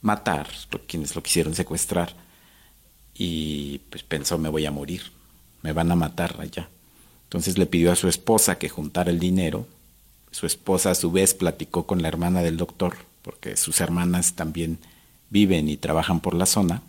matar, 0.00 0.48
quienes 0.86 1.14
lo 1.14 1.22
quisieron 1.22 1.54
secuestrar. 1.54 2.29
Y 3.22 3.82
pues 3.90 4.02
pensó, 4.02 4.38
me 4.38 4.48
voy 4.48 4.64
a 4.64 4.70
morir, 4.70 5.02
me 5.60 5.74
van 5.74 5.92
a 5.92 5.94
matar 5.94 6.40
allá. 6.40 6.70
Entonces 7.24 7.58
le 7.58 7.66
pidió 7.66 7.92
a 7.92 7.96
su 7.96 8.08
esposa 8.08 8.56
que 8.56 8.70
juntara 8.70 9.10
el 9.10 9.18
dinero. 9.18 9.66
Su 10.30 10.46
esposa 10.46 10.92
a 10.92 10.94
su 10.94 11.12
vez 11.12 11.34
platicó 11.34 11.86
con 11.86 12.00
la 12.00 12.08
hermana 12.08 12.40
del 12.40 12.56
doctor, 12.56 12.96
porque 13.20 13.58
sus 13.58 13.82
hermanas 13.82 14.36
también 14.36 14.78
viven 15.28 15.68
y 15.68 15.76
trabajan 15.76 16.20
por 16.20 16.32
la 16.32 16.46
zona. 16.46 16.80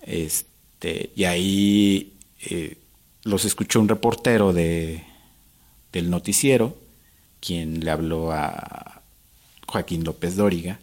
Este, 0.00 1.10
y 1.14 1.24
ahí 1.24 2.14
eh, 2.40 2.78
los 3.22 3.44
escuchó 3.44 3.80
un 3.80 3.88
reportero 3.90 4.54
de, 4.54 5.04
del 5.92 6.08
noticiero, 6.08 6.74
quien 7.40 7.84
le 7.84 7.90
habló 7.90 8.32
a 8.32 9.02
Joaquín 9.66 10.04
López 10.04 10.36
Dóriga, 10.36 10.78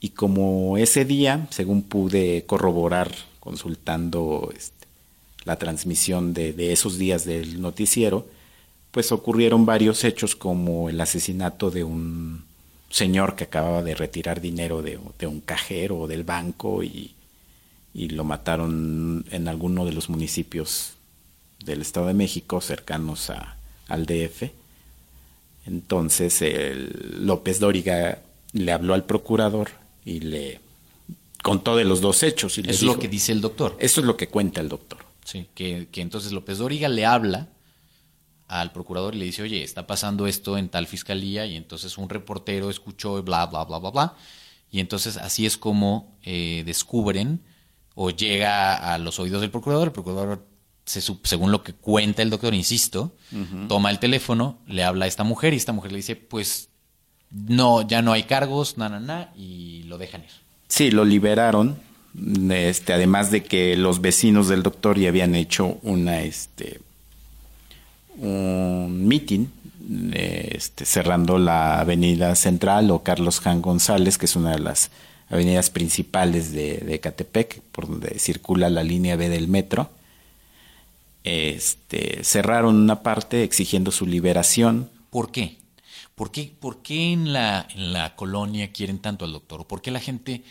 y 0.00 0.08
como 0.08 0.76
ese 0.76 1.04
día, 1.04 1.46
según 1.50 1.82
pude 1.84 2.46
corroborar 2.46 3.14
consultando 3.44 4.52
este, 4.56 4.86
la 5.44 5.56
transmisión 5.56 6.32
de, 6.32 6.72
esos 6.72 6.98
días 6.98 7.24
del 7.24 7.60
noticiero, 7.60 8.26
pues 8.90 9.12
ocurrieron 9.12 9.66
varios 9.66 10.02
hechos 10.04 10.34
como 10.34 10.88
el 10.88 11.00
asesinato 11.00 11.70
de 11.70 11.84
un 11.84 12.44
señor 12.90 13.36
que 13.36 13.44
acababa 13.44 13.82
de 13.82 13.94
retirar 13.94 14.40
dinero 14.40 14.82
de, 14.82 14.98
un 15.26 15.40
cajero 15.40 16.06
del 16.06 16.24
banco 16.24 16.82
y, 16.82 17.14
y, 17.92 18.08
lo 18.08 18.24
mataron 18.24 19.24
en 19.30 19.48
alguno 19.48 19.84
de 19.84 19.92
los 19.92 20.08
municipios 20.08 20.94
del 21.64 21.82
Estado 21.82 22.06
de 22.06 22.14
México 22.14 22.60
cercanos 22.60 23.30
a, 23.30 23.56
al 23.88 24.06
DF. 24.06 24.44
Entonces 25.66 26.40
el 26.42 27.26
López 27.26 27.58
Dóriga 27.58 28.18
le 28.52 28.72
habló 28.72 28.94
al 28.94 29.04
procurador 29.04 29.70
y 30.04 30.20
le 30.20 30.60
contó 31.44 31.76
de 31.76 31.84
los 31.84 32.00
dos 32.00 32.22
hechos. 32.22 32.56
Y 32.56 32.62
eso 32.62 32.70
es 32.70 32.82
lo 32.82 32.98
que 32.98 33.06
dice 33.06 33.30
el 33.30 33.42
doctor. 33.42 33.76
Eso 33.78 34.00
es 34.00 34.06
lo 34.06 34.16
que 34.16 34.28
cuenta 34.28 34.62
el 34.62 34.70
doctor. 34.70 35.04
Sí, 35.26 35.46
que, 35.54 35.88
que 35.92 36.00
entonces 36.00 36.32
López 36.32 36.56
Dóriga 36.56 36.88
le 36.88 37.04
habla 37.04 37.50
al 38.48 38.72
procurador 38.72 39.14
y 39.14 39.18
le 39.18 39.26
dice, 39.26 39.42
oye, 39.42 39.62
está 39.62 39.86
pasando 39.86 40.26
esto 40.26 40.56
en 40.56 40.70
tal 40.70 40.86
fiscalía 40.86 41.44
y 41.44 41.56
entonces 41.56 41.98
un 41.98 42.08
reportero 42.08 42.70
escuchó 42.70 43.22
bla, 43.22 43.44
bla, 43.44 43.64
bla, 43.64 43.78
bla, 43.78 43.90
bla. 43.90 44.14
Y 44.70 44.80
entonces 44.80 45.18
así 45.18 45.44
es 45.44 45.58
como 45.58 46.16
eh, 46.22 46.62
descubren 46.64 47.42
o 47.94 48.08
llega 48.08 48.94
a 48.94 48.96
los 48.96 49.20
oídos 49.20 49.42
del 49.42 49.50
procurador. 49.50 49.88
El 49.88 49.92
procurador 49.92 50.46
según 50.86 51.52
lo 51.52 51.62
que 51.62 51.74
cuenta 51.74 52.22
el 52.22 52.30
doctor, 52.30 52.54
insisto, 52.54 53.16
toma 53.68 53.90
el 53.90 53.98
teléfono, 53.98 54.60
le 54.66 54.82
habla 54.82 55.04
a 55.04 55.08
esta 55.08 55.24
mujer 55.24 55.52
y 55.52 55.56
esta 55.56 55.72
mujer 55.72 55.92
le 55.92 55.98
dice, 55.98 56.16
pues 56.16 56.70
no, 57.30 57.86
ya 57.86 58.02
no 58.02 58.12
hay 58.12 58.24
cargos, 58.24 58.78
na, 58.78 58.88
na, 58.88 59.00
na, 59.00 59.32
y 59.36 59.82
lo 59.84 59.98
dejan 59.98 60.24
ir. 60.24 60.43
Sí, 60.74 60.90
lo 60.90 61.04
liberaron, 61.04 61.78
este, 62.50 62.92
además 62.92 63.30
de 63.30 63.44
que 63.44 63.76
los 63.76 64.00
vecinos 64.00 64.48
del 64.48 64.64
doctor 64.64 64.98
ya 64.98 65.08
habían 65.08 65.36
hecho 65.36 65.78
una, 65.82 66.22
este, 66.22 66.80
un 68.16 69.06
meeting 69.06 69.46
este, 70.12 70.84
cerrando 70.84 71.38
la 71.38 71.78
avenida 71.78 72.34
central 72.34 72.90
o 72.90 73.04
Carlos 73.04 73.38
Jan 73.38 73.62
González, 73.62 74.18
que 74.18 74.26
es 74.26 74.34
una 74.34 74.50
de 74.50 74.58
las 74.58 74.90
avenidas 75.28 75.70
principales 75.70 76.50
de, 76.50 76.78
de 76.78 76.98
Catepec, 76.98 77.60
por 77.70 77.86
donde 77.86 78.18
circula 78.18 78.68
la 78.68 78.82
línea 78.82 79.14
B 79.14 79.28
del 79.28 79.46
metro 79.46 79.90
este, 81.22 82.24
cerraron 82.24 82.74
una 82.74 83.04
parte 83.04 83.44
exigiendo 83.44 83.92
su 83.92 84.06
liberación. 84.06 84.90
¿Por 85.10 85.30
qué? 85.30 85.56
¿Por 86.16 86.32
qué, 86.32 86.52
por 86.58 86.82
qué 86.82 87.12
en, 87.12 87.32
la, 87.32 87.68
en 87.76 87.92
la 87.92 88.16
colonia 88.16 88.72
quieren 88.72 88.98
tanto 88.98 89.24
al 89.24 89.32
doctor? 89.32 89.68
¿Por 89.68 89.82
qué 89.82 89.92
la 89.92 90.00
gente 90.00 90.42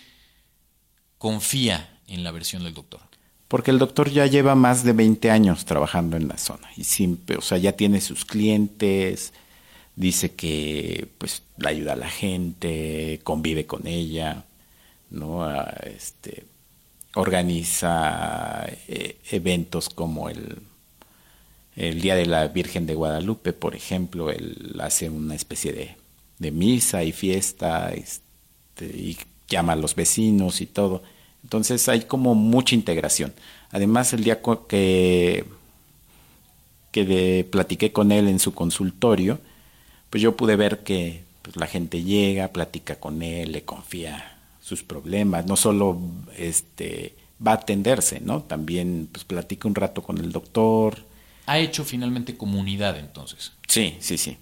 confía 1.24 1.90
en 2.10 2.26
la 2.26 2.34
versión 2.34 2.66
del 2.66 2.74
doctor? 2.74 3.00
Porque 3.48 3.72
el 3.72 3.80
doctor 3.80 4.12
ya 4.12 4.26
lleva 4.26 4.56
más 4.56 4.84
de 4.84 4.92
20 4.92 5.32
años 5.32 5.64
trabajando 5.64 6.18
en 6.18 6.28
la 6.28 6.38
zona 6.38 6.68
y 6.76 6.84
siempre, 6.84 7.38
o 7.38 7.42
sea, 7.42 7.58
ya 7.58 7.72
tiene 7.78 8.02
sus 8.02 8.26
clientes, 8.26 9.32
dice 9.96 10.34
que 10.34 11.08
pues 11.18 11.44
la 11.56 11.70
ayuda 11.70 11.94
a 11.94 11.96
la 11.96 12.10
gente, 12.10 13.22
convive 13.24 13.66
con 13.66 13.88
ella, 13.88 14.44
¿no? 15.12 15.50
este, 15.84 16.44
organiza 17.16 18.66
eh, 18.90 19.16
eventos 19.32 19.88
como 19.88 20.28
el, 20.28 20.58
el 21.78 22.02
Día 22.02 22.16
de 22.16 22.26
la 22.26 22.50
Virgen 22.50 22.86
de 22.86 22.96
Guadalupe, 22.96 23.54
por 23.54 23.76
ejemplo, 23.76 24.30
él 24.30 24.76
hace 24.82 25.10
una 25.10 25.36
especie 25.36 25.72
de, 25.72 25.96
de 26.40 26.52
misa 26.52 27.02
y 27.06 27.14
fiesta 27.14 27.94
este, 27.94 28.88
y 28.88 29.18
llama 29.48 29.72
a 29.72 29.78
los 29.78 29.96
vecinos 29.96 30.60
y 30.60 30.66
todo. 30.66 31.02
Entonces 31.44 31.88
hay 31.90 32.02
como 32.02 32.36
mucha 32.36 32.76
integración. 32.76 33.34
Además, 33.72 34.14
el 34.14 34.24
día 34.24 34.42
que, 34.68 35.46
que 36.92 37.48
platiqué 37.50 37.92
con 37.92 38.12
él 38.12 38.28
en 38.28 38.40
su 38.40 38.54
consultorio, 38.54 39.40
pues 40.10 40.22
yo 40.22 40.38
pude 40.38 40.56
ver 40.56 40.84
que 40.84 41.24
pues, 41.42 41.56
la 41.58 41.68
gente 41.68 42.04
llega, 42.04 42.50
platica 42.50 42.96
con 42.96 43.22
él, 43.22 43.52
le 43.52 43.64
confía 43.64 44.38
sus 44.62 44.84
problemas, 44.84 45.46
no 45.46 45.58
solo 45.58 46.00
este, 46.38 47.16
va 47.46 47.52
a 47.52 47.56
atenderse, 47.56 48.22
¿no? 48.22 48.44
También 48.44 49.10
pues 49.12 49.26
platica 49.26 49.68
un 49.68 49.76
rato 49.76 50.02
con 50.02 50.18
el 50.18 50.32
doctor. 50.32 51.04
Ha 51.46 51.60
hecho 51.60 51.84
finalmente 51.84 52.38
comunidad 52.38 52.98
entonces. 52.98 53.52
Sí, 53.68 53.98
sí, 54.00 54.18
sí. 54.18 54.38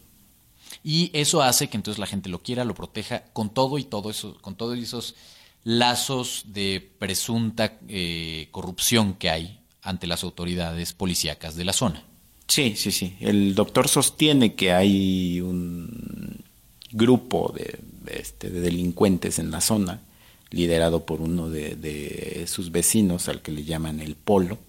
Y 0.84 1.10
eso 1.14 1.42
hace 1.42 1.70
que 1.70 1.78
entonces 1.78 2.00
la 2.00 2.06
gente 2.06 2.30
lo 2.30 2.40
quiera, 2.40 2.66
lo 2.66 2.76
proteja 2.76 3.24
con 3.34 3.50
todo 3.50 3.78
y 3.78 3.84
todo 3.84 4.10
eso, 4.10 4.38
con 4.42 4.56
todos 4.56 4.78
esos 4.78 5.16
lazos 5.64 6.46
de 6.48 6.92
presunta 7.00 7.78
eh, 7.88 8.48
corrupción 8.52 9.14
que 9.14 9.30
hay 9.30 9.60
ante 9.82 10.08
las 10.08 10.24
autoridades 10.24 10.94
policíacas 10.94 11.56
de 11.56 11.66
la 11.66 11.74
zona. 11.74 12.04
Sí, 12.48 12.76
sí, 12.76 12.92
sí. 12.92 13.16
El 13.20 13.56
doctor 13.56 13.88
sostiene 13.88 14.56
que 14.56 14.74
hay 14.74 15.40
un 15.42 16.44
grupo 16.92 17.54
de, 17.56 17.80
este, 18.20 18.50
de 18.50 18.62
delincuentes 18.62 19.40
en 19.40 19.52
la 19.52 19.62
zona 19.62 20.02
liderado 20.50 21.06
por 21.06 21.22
uno 21.22 21.50
de, 21.50 22.44
sus 22.48 22.72
vecinos, 22.72 23.30
al 23.30 23.42
que 23.42 23.52
le 23.52 23.64
llaman 23.64 24.02
el 24.02 24.16
Polo, 24.16 24.60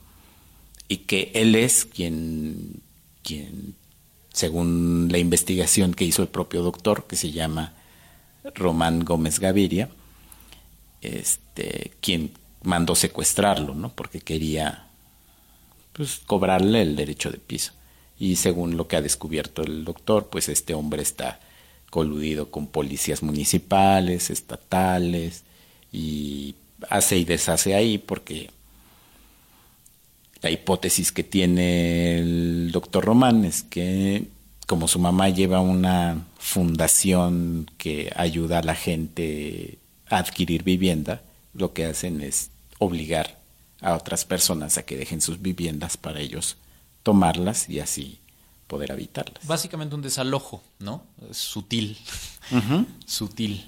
y 0.89 0.99
que 0.99 1.33
él 1.35 1.57
es 1.57 1.85
quien, 1.85 2.81
quien, 3.23 3.75
según 4.33 5.09
la 5.11 5.19
investigación 5.19 5.93
que 5.93 6.05
hizo 6.05 6.23
el 6.23 6.29
propio 6.29 6.63
doctor, 6.63 7.07
que 7.09 7.17
se 7.17 7.33
llama 7.33 7.75
Román 8.55 9.05
Gómez 9.05 9.41
Gaviria, 9.41 9.91
este, 11.03 11.93
quien 12.01 12.33
mandó 12.63 12.95
secuestrarlo, 12.95 13.75
¿no? 13.75 13.91
Porque 13.91 14.21
quería 14.21 14.87
pues, 15.93 16.21
cobrarle 16.27 16.83
el 16.83 16.97
derecho 16.97 17.31
de 17.31 17.39
piso. 17.39 17.73
y 18.19 18.37
según 18.37 18.77
lo 18.77 18.87
que 18.87 18.97
ha 18.97 19.03
descubierto 19.03 19.63
el 19.63 19.85
doctor, 19.85 20.29
pues 20.31 20.49
este 20.49 20.75
hombre 20.75 21.03
está 21.03 21.41
coludido 21.91 22.51
con 22.51 22.69
policías 22.69 23.23
municipales, 23.23 24.31
estatales 24.31 25.45
y 25.93 26.55
hace 26.89 27.19
y 27.19 27.25
deshace 27.25 27.75
ahí 27.75 27.99
porque 27.99 28.51
la 30.41 30.51
hipótesis 30.51 31.13
que 31.13 31.23
tiene 31.23 32.19
el 32.19 32.71
doctor 32.73 33.05
Román 33.05 33.45
es 33.45 33.63
que 33.63 34.27
como 34.67 34.89
su 34.89 34.99
mamá 34.99 35.29
lleva 35.29 35.61
una 35.61 36.25
fundación 36.39 37.71
que 37.77 38.11
ayuda 38.17 38.61
a 38.61 38.63
la 38.63 38.75
gente 38.75 39.79
a 40.13 40.19
adquirir 40.19 40.63
vivienda, 40.63 41.23
lo 41.55 41.73
que 41.73 41.87
hacen 41.87 42.21
es 42.21 42.51
obligar 42.79 43.39
a 43.81 43.95
otras 43.95 44.27
personas 44.27 44.77
a 44.77 44.85
que 44.85 44.97
dejen 44.97 45.23
sus 45.23 45.41
viviendas 45.41 45.97
para 45.97 46.21
ellos 46.21 46.59
tomarlas 47.03 47.69
y 47.69 47.81
así 47.81 48.19
poder 48.67 48.93
habitarlas. 48.93 49.47
Básicamente 49.47 49.95
un 49.95 50.03
desalojo, 50.03 50.63
¿no? 50.79 51.03
Sutil. 51.31 51.97
Sutil. 53.07 53.67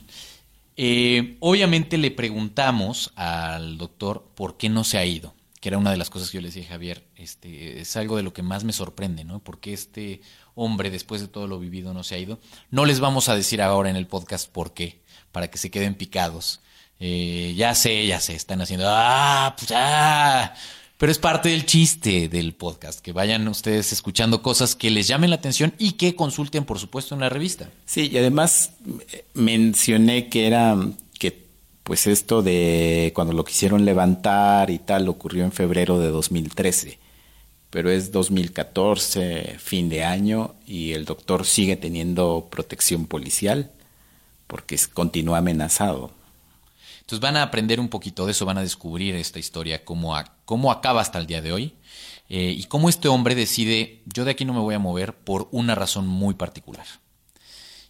Eh, 0.77 1.37
obviamente 1.41 1.97
le 1.97 2.11
preguntamos 2.11 3.13
al 3.17 3.79
doctor 3.79 4.27
por 4.35 4.59
qué 4.59 4.69
no 4.69 4.85
se 4.85 4.99
ha 4.99 5.07
ido 5.07 5.33
que 5.65 5.71
era 5.71 5.79
una 5.79 5.93
de 5.93 5.97
las 5.97 6.11
cosas 6.11 6.31
que 6.31 6.37
yo 6.37 6.43
le 6.43 6.49
decía 6.49 6.65
a 6.65 6.73
Javier, 6.73 7.07
este, 7.17 7.81
es 7.81 7.97
algo 7.97 8.19
de 8.19 8.23
lo 8.23 8.35
que 8.35 8.43
más 8.43 8.65
me 8.65 8.75
sorprende, 8.75 9.25
¿no? 9.25 9.39
Porque 9.39 9.73
este 9.73 10.21
hombre, 10.55 10.91
después 10.91 11.23
de 11.23 11.29
todo 11.29 11.47
lo 11.47 11.59
vivido, 11.59 11.95
no 11.95 12.05
se 12.05 12.17
ha 12.17 12.19
ido. 12.19 12.39
No 12.71 12.85
les 12.85 13.01
vamos 13.01 13.31
a 13.31 13.35
decir 13.35 13.63
ahora 13.63 13.89
en 13.89 13.97
el 13.97 14.07
podcast 14.07 14.47
por 14.47 14.75
qué, 14.75 15.01
para 15.35 15.49
que 15.49 15.59
se 15.59 15.71
queden 15.71 15.97
picados. 15.97 16.61
Eh, 17.01 17.53
ya 17.57 17.75
sé, 17.75 18.07
ya 18.07 18.21
sé, 18.21 18.37
están 18.37 18.63
haciendo, 18.63 18.87
ah, 18.89 19.55
pues 19.59 19.73
ah. 19.75 20.55
Pero 20.97 21.11
es 21.11 21.19
parte 21.19 21.49
del 21.49 21.67
chiste 21.67 22.29
del 22.29 22.55
podcast, 22.55 23.01
que 23.01 23.13
vayan 23.13 23.47
ustedes 23.49 23.93
escuchando 23.93 24.43
cosas 24.43 24.77
que 24.77 24.91
les 24.91 25.09
llamen 25.09 25.31
la 25.31 25.37
atención 25.37 25.75
y 25.77 25.93
que 25.93 26.15
consulten, 26.15 26.65
por 26.65 26.79
supuesto, 26.79 27.17
en 27.17 27.21
la 27.21 27.29
revista. 27.29 27.69
Sí, 27.85 28.09
y 28.13 28.17
además 28.17 28.71
eh, 29.13 29.25
mencioné 29.35 30.29
que 30.29 30.47
era 30.47 30.79
pues 31.83 32.07
esto 32.07 32.43
de 32.43 33.13
cuando 33.15 33.35
lo 33.35 33.45
quisieron 33.45 33.85
levantar 33.85 34.71
y 34.71 34.79
tal 34.79 35.07
ocurrió 35.07 35.45
en 35.45 35.53
febrero 35.53 35.99
de 35.99 36.09
2013, 36.09 36.99
pero 37.69 37.91
es 37.91 38.11
2014, 38.11 39.57
fin 39.59 39.91
de 39.91 40.03
año, 40.03 40.55
y 40.67 40.93
el 40.93 41.05
doctor 41.05 41.45
sigue 41.45 41.77
teniendo 41.77 42.49
protección 42.51 43.07
policial 43.07 43.71
porque 44.47 44.79
continúa 44.93 45.39
amenazado. 45.39 46.13
Entonces 47.01 47.21
van 47.21 47.37
a 47.37 47.43
aprender 47.43 47.81
un 47.81 47.89
poquito 47.89 48.25
de 48.25 48.33
eso, 48.33 48.47
van 48.47 48.59
a 48.59 48.63
descubrir 48.63 49.15
esta 49.15 49.39
historia, 49.39 49.85
cómo, 49.85 50.15
cómo 50.47 50.73
acaba 50.73 51.03
hasta 51.03 51.19
el 51.19 51.27
día 51.27 51.43
de 51.43 51.53
hoy, 51.53 51.75
eh, 52.31 52.55
y 52.57 52.65
cómo 52.65 52.89
este 52.89 53.09
hombre 53.09 53.35
decide, 53.35 54.03
yo 54.07 54.25
de 54.25 54.31
aquí 54.31 54.47
no 54.47 54.55
me 54.55 54.61
voy 54.61 54.75
a 54.75 54.79
mover 54.79 55.15
por 55.15 55.49
una 55.53 55.75
razón 55.75 56.07
muy 56.07 56.35
particular. 56.35 56.87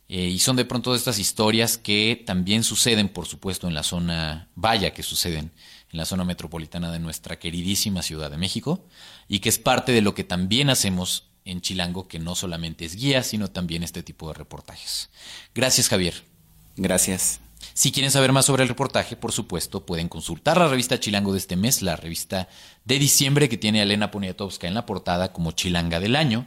Eh, 0.09 0.27
y 0.27 0.39
son 0.41 0.57
de 0.57 0.65
pronto 0.65 0.95
estas 0.95 1.19
historias 1.19 1.79
que 1.79 2.23
también 2.27 2.65
suceden, 2.65 3.09
por 3.09 3.27
supuesto, 3.27 3.69
en 3.69 3.75
la 3.75 3.85
zona, 3.85 4.49
vaya 4.57 4.93
que 4.93 5.03
suceden, 5.03 5.53
en 5.93 5.99
la 5.99 6.05
zona 6.05 6.25
metropolitana 6.25 6.91
de 6.91 6.99
nuestra 6.99 7.39
queridísima 7.39 8.03
Ciudad 8.03 8.31
de 8.31 8.37
México, 8.37 8.85
y 9.29 9.39
que 9.39 9.49
es 9.49 9.61
parte 9.61 9.93
de 9.93 10.03
lo 10.03 10.15
que 10.15 10.25
también 10.25 10.71
hacemos 10.71 11.29
en 11.45 11.61
Chilango, 11.61 12.09
que 12.09 12.19
no 12.19 12.35
solamente 12.35 12.85
es 12.85 12.97
guía, 12.97 13.23
sino 13.23 13.49
también 13.49 13.83
este 13.83 14.03
tipo 14.03 14.29
de 14.29 14.35
reportajes. 14.35 15.11
Gracias, 15.55 15.89
Javier. 15.89 16.34
Gracias. 16.77 17.41
Si 17.73 17.93
quieren 17.93 18.11
saber 18.11 18.33
más 18.33 18.45
sobre 18.45 18.63
el 18.63 18.69
reportaje, 18.69 19.17
por 19.17 19.33
supuesto, 19.33 19.87
pueden 19.87 20.09
consultar 20.09 20.59
la 20.59 20.69
revista 20.69 21.01
Chilango 21.01 21.33
de 21.33 21.39
este 21.39 21.57
mes, 21.57 21.83
la 21.83 21.97
revista 21.97 22.49
de 22.85 22.99
diciembre 22.99 23.49
que 23.49 23.57
tiene 23.57 23.81
a 23.81 23.85
Elena 23.85 24.11
Poniatowska 24.11 24.69
en 24.69 24.75
la 24.75 24.87
portada 24.87 25.33
como 25.33 25.53
Chilanga 25.53 25.99
del 25.99 26.17
Año. 26.17 26.47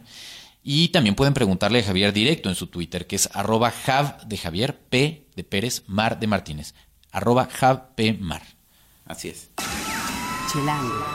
Y 0.63 0.89
también 0.89 1.15
pueden 1.15 1.33
preguntarle 1.33 1.79
a 1.79 1.83
Javier 1.83 2.13
directo 2.13 2.49
en 2.49 2.55
su 2.55 2.67
Twitter, 2.67 3.07
que 3.07 3.15
es 3.15 3.29
arroba 3.33 3.71
jav 3.71 4.25
de 4.27 4.37
Javier, 4.37 4.77
P 4.77 5.27
de 5.35 5.43
Pérez, 5.43 5.83
Mar 5.87 6.19
de 6.19 6.27
Martínez. 6.27 6.75
Arroba 7.11 7.45
jav 7.45 7.95
P 7.95 8.13
Mar. 8.13 8.43
Así 9.05 9.29
es. 9.29 9.49
Chilango. 10.51 11.05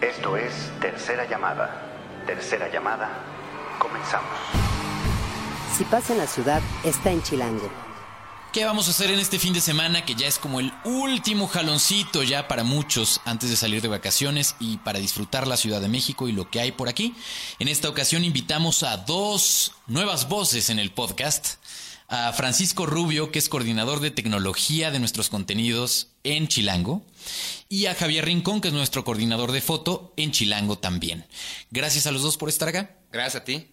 Esto 0.00 0.36
es 0.36 0.52
Tercera 0.80 1.28
Llamada. 1.28 2.24
Tercera 2.26 2.70
Llamada. 2.72 3.10
Comenzamos. 3.78 4.71
Si 5.76 5.84
pasa 5.84 6.12
en 6.12 6.18
la 6.18 6.26
ciudad, 6.26 6.60
está 6.84 7.10
en 7.10 7.22
Chilango. 7.22 7.70
¿Qué 8.52 8.66
vamos 8.66 8.88
a 8.88 8.90
hacer 8.90 9.10
en 9.10 9.18
este 9.18 9.38
fin 9.38 9.54
de 9.54 9.62
semana 9.62 10.04
que 10.04 10.14
ya 10.14 10.26
es 10.26 10.38
como 10.38 10.60
el 10.60 10.70
último 10.84 11.46
jaloncito 11.46 12.22
ya 12.22 12.46
para 12.46 12.62
muchos 12.62 13.22
antes 13.24 13.48
de 13.48 13.56
salir 13.56 13.80
de 13.80 13.88
vacaciones 13.88 14.54
y 14.60 14.76
para 14.76 14.98
disfrutar 14.98 15.46
la 15.46 15.56
Ciudad 15.56 15.80
de 15.80 15.88
México 15.88 16.28
y 16.28 16.32
lo 16.32 16.50
que 16.50 16.60
hay 16.60 16.72
por 16.72 16.90
aquí? 16.90 17.14
En 17.58 17.68
esta 17.68 17.88
ocasión 17.88 18.22
invitamos 18.22 18.82
a 18.82 18.98
dos 18.98 19.72
nuevas 19.86 20.28
voces 20.28 20.68
en 20.68 20.78
el 20.78 20.92
podcast. 20.92 21.54
A 22.08 22.34
Francisco 22.34 22.84
Rubio, 22.84 23.32
que 23.32 23.38
es 23.38 23.48
coordinador 23.48 24.00
de 24.00 24.10
tecnología 24.10 24.90
de 24.90 24.98
nuestros 24.98 25.30
contenidos 25.30 26.08
en 26.24 26.46
Chilango, 26.46 27.02
y 27.70 27.86
a 27.86 27.94
Javier 27.94 28.26
Rincón, 28.26 28.60
que 28.60 28.68
es 28.68 28.74
nuestro 28.74 29.02
coordinador 29.02 29.50
de 29.50 29.62
foto 29.62 30.12
en 30.18 30.32
Chilango 30.32 30.76
también. 30.76 31.26
Gracias 31.70 32.06
a 32.06 32.12
los 32.12 32.20
dos 32.20 32.36
por 32.36 32.50
estar 32.50 32.68
acá. 32.68 32.98
Gracias 33.10 33.40
a 33.40 33.44
ti. 33.46 33.66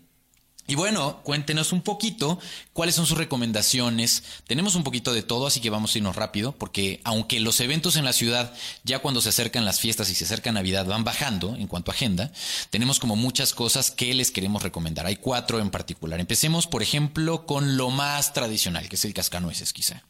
Y 0.70 0.76
bueno, 0.76 1.22
cuéntenos 1.24 1.74
un 1.74 1.82
poquito 1.82 2.38
cuáles 2.74 2.94
son 2.94 3.08
sus 3.08 3.18
recomendaciones. 3.18 4.24
Tenemos 4.46 4.76
un 4.76 4.84
poquito 4.84 5.14
de 5.14 5.24
todo, 5.24 5.48
así 5.48 5.62
que 5.62 5.72
vamos 5.72 5.96
a 5.96 5.98
irnos 5.98 6.16
rápido, 6.16 6.52
porque 6.52 7.02
aunque 7.04 7.40
los 7.40 7.60
eventos 7.60 7.96
en 7.96 8.06
la 8.06 8.14
ciudad, 8.14 8.54
ya 8.84 9.00
cuando 9.00 9.20
se 9.20 9.30
acercan 9.30 9.66
las 9.66 9.80
fiestas 9.80 10.12
y 10.12 10.14
se 10.14 10.26
acerca 10.26 10.52
Navidad, 10.52 10.86
van 10.86 11.04
bajando 11.04 11.56
en 11.56 11.66
cuanto 11.66 11.90
a 11.90 11.96
agenda, 11.96 12.32
tenemos 12.70 13.00
como 13.00 13.16
muchas 13.16 13.56
cosas 13.56 13.90
que 13.90 14.14
les 14.14 14.30
queremos 14.30 14.62
recomendar. 14.62 15.08
Hay 15.08 15.16
cuatro 15.16 15.60
en 15.60 15.72
particular. 15.72 16.20
Empecemos, 16.20 16.68
por 16.68 16.84
ejemplo, 16.84 17.48
con 17.48 17.76
lo 17.76 17.90
más 17.90 18.34
tradicional, 18.34 18.88
que 18.90 18.96
es 18.96 19.06
el 19.06 19.16
cascanueces, 19.16 19.74
quizá. 19.74 20.04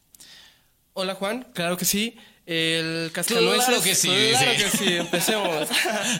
Hola 0.92 1.14
Juan, 1.14 1.46
claro 1.54 1.78
que 1.78 1.86
sí. 1.86 2.18
El 2.50 3.12
cascanueces. 3.12 3.64
Claro 3.64 3.80
que 3.80 3.94
sí. 3.94 4.08
Claro 4.08 4.52
que 4.56 4.76
sí, 4.76 4.96
empecemos. 4.96 5.68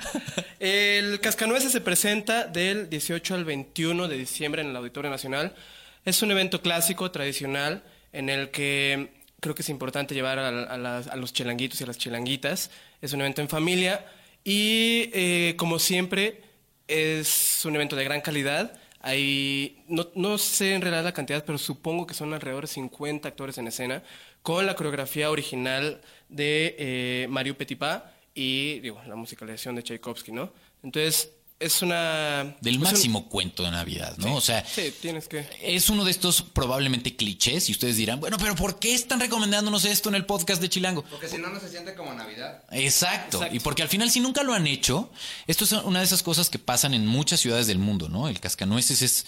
el 0.60 1.18
cascanueces 1.18 1.72
se 1.72 1.80
presenta 1.80 2.46
del 2.46 2.88
18 2.88 3.34
al 3.34 3.44
21 3.44 4.06
de 4.06 4.16
diciembre 4.16 4.62
en 4.62 4.68
el 4.68 4.76
Auditorio 4.76 5.10
Nacional. 5.10 5.56
Es 6.04 6.22
un 6.22 6.30
evento 6.30 6.62
clásico, 6.62 7.10
tradicional, 7.10 7.82
en 8.12 8.28
el 8.28 8.52
que 8.52 9.10
creo 9.40 9.56
que 9.56 9.62
es 9.62 9.68
importante 9.70 10.14
llevar 10.14 10.38
a, 10.38 11.16
los 11.16 11.32
chilanguitos 11.32 11.80
y 11.80 11.84
a 11.84 11.88
las 11.88 11.98
chilanguitas. 11.98 12.70
Es 13.02 13.12
un 13.12 13.22
evento 13.22 13.40
en 13.40 13.48
familia 13.48 14.06
y, 14.44 15.10
eh, 15.12 15.54
como 15.56 15.80
siempre, 15.80 16.42
es 16.86 17.64
un 17.64 17.74
evento 17.74 17.96
de 17.96 18.04
gran 18.04 18.20
calidad. 18.20 18.78
Hay, 19.00 19.82
no, 19.88 20.08
no 20.14 20.38
sé 20.38 20.74
en 20.74 20.82
realidad 20.82 21.02
la 21.02 21.12
cantidad, 21.12 21.44
pero 21.44 21.58
supongo 21.58 22.06
que 22.06 22.14
son 22.14 22.32
alrededor 22.34 22.68
de 22.68 22.72
50 22.72 23.26
actores 23.26 23.58
en 23.58 23.66
escena 23.66 24.04
con 24.42 24.66
la 24.66 24.74
coreografía 24.74 25.31
original 25.31 26.00
de 26.29 26.76
eh, 26.79 27.26
Mario 27.29 27.57
Petipa 27.57 28.12
y 28.35 28.81
digo, 28.81 29.00
la 29.07 29.16
musicalización 29.16 29.74
de 29.74 29.83
Tchaikovsky, 29.83 30.33
¿no? 30.33 30.53
Entonces, 30.83 31.31
es 31.61 31.83
una... 31.83 32.57
Del 32.62 32.79
máximo 32.79 33.29
cuento 33.29 33.62
de 33.62 33.70
Navidad, 33.70 34.16
¿no? 34.16 34.35
o 34.35 34.40
sea, 34.40 34.64
sí, 34.64 34.94
tienes 34.98 35.29
que... 35.29 35.46
Es 35.61 35.90
uno 35.90 36.07
de 36.07 36.11
estos 36.11 36.40
probablemente 36.40 37.14
clichés 37.16 37.68
y 37.68 37.72
ustedes 37.72 37.96
dirán, 37.96 38.18
bueno, 38.18 38.38
pero 38.38 38.55
¿por 38.55 38.79
qué 38.79 38.94
están 38.94 39.20
recomendándonos 39.20 39.85
esto 39.85 40.09
en 40.09 40.14
el 40.14 40.24
podcast 40.24 40.62
de 40.62 40.70
Chilango? 40.70 41.05
Porque 41.05 41.29
si 41.29 41.37
no, 41.37 41.50
no 41.50 41.61
se 41.61 41.68
siente 41.68 41.94
como 41.94 42.14
Navidad. 42.14 42.64
Exacto. 42.70 43.42
Y 43.53 43.61
porque 43.61 43.83
al 43.83 43.88
final, 43.88 44.11
si 44.11 44.20
nunca 44.20 44.42
lo 44.42 44.55
han 44.55 44.66
hecho, 44.66 45.11
esto 45.46 45.64
es 45.64 45.72
una 45.72 45.98
de 45.98 46.07
esas 46.07 46.22
cosas 46.22 46.48
que 46.48 46.59
pasan 46.59 46.94
en 46.94 47.07
muchas 47.07 47.40
ciudades 47.40 47.66
del 47.66 47.79
mundo, 47.79 48.09
¿no? 48.09 48.29
El 48.29 48.40
cascanueces 48.40 49.03
es 49.03 49.26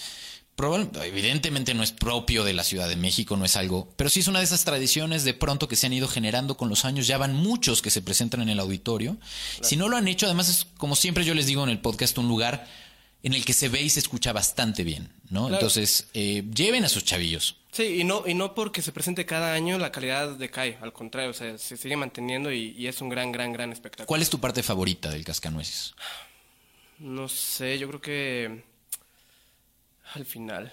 evidentemente 1.03 1.75
no 1.75 1.83
es 1.83 1.93
propio 1.93 2.45
de 2.45 2.53
la 2.53 2.63
Ciudad 2.63 2.89
de 2.89 2.97
México, 2.97 3.37
no 3.37 3.45
es 3.45 3.57
algo, 3.57 3.93
pero 3.97 4.11
sí 4.11 4.21
es 4.21 4.29
una 4.29 4.39
de 4.39 4.45
esas 4.45 4.65
tradiciones 4.65 5.25
de 5.25 5.35
pronto 5.35 5.67
que 5.67 5.77
se 5.77 5.87
han 5.87 5.93
ido 5.93 6.09
generando 6.09 6.57
con 6.57 6.69
los 6.69 6.85
años, 6.85 7.07
ya 7.07 7.19
van 7.19 7.35
muchos 7.35 7.83
que 7.83 7.91
se 7.91 8.03
presentan 8.03 8.43
en 8.43 8.49
el 8.49 8.61
auditorio. 8.61 9.17
Si 9.61 9.77
no 9.77 9.89
lo 9.89 9.97
han 9.97 10.09
hecho, 10.09 10.27
además 10.27 10.49
es 10.49 10.67
como 10.77 10.95
siempre 10.95 11.25
yo 11.25 11.35
les 11.35 11.47
digo 11.47 11.65
en 11.65 11.71
el 11.71 11.81
podcast, 11.81 12.19
un 12.19 12.29
lugar 12.29 12.67
en 13.23 13.35
el 13.35 13.45
que 13.45 13.53
se 13.53 13.69
ve 13.69 13.83
y 13.83 13.91
se 13.91 14.01
escucha 14.01 14.33
bastante 14.33 14.85
bien, 14.85 15.09
¿no? 15.31 15.49
Entonces, 15.49 16.09
eh, 16.13 16.45
lleven 16.55 16.85
a 16.85 16.89
sus 16.89 17.05
chavillos. 17.05 17.57
Sí, 17.71 18.01
y 18.01 18.05
no, 18.05 18.25
y 18.27 18.35
no 18.35 18.55
porque 18.55 18.83
se 18.83 18.93
presente 18.93 19.25
cada 19.25 19.55
año 19.55 19.79
la 19.79 19.93
calidad 19.93 20.37
decae, 20.37 20.77
al 20.83 20.93
contrario, 20.93 21.31
o 21.31 21.35
sea, 21.35 21.57
se 21.57 21.77
sigue 21.77 21.97
manteniendo 21.97 22.53
y, 22.53 22.75
y 22.77 22.89
es 22.89 23.01
un 23.01 23.09
gran, 23.09 23.33
gran, 23.33 23.53
gran 23.53 23.73
espectáculo. 23.73 24.07
¿Cuál 24.07 24.23
es 24.23 24.29
tu 24.29 24.41
parte 24.41 24.63
favorita 24.63 25.09
del 25.09 25.25
Cascanueces? 25.25 25.95
No 26.99 27.29
sé, 27.29 27.79
yo 27.79 27.89
creo 27.89 28.01
que 28.01 28.72
al 30.15 30.25
final. 30.25 30.73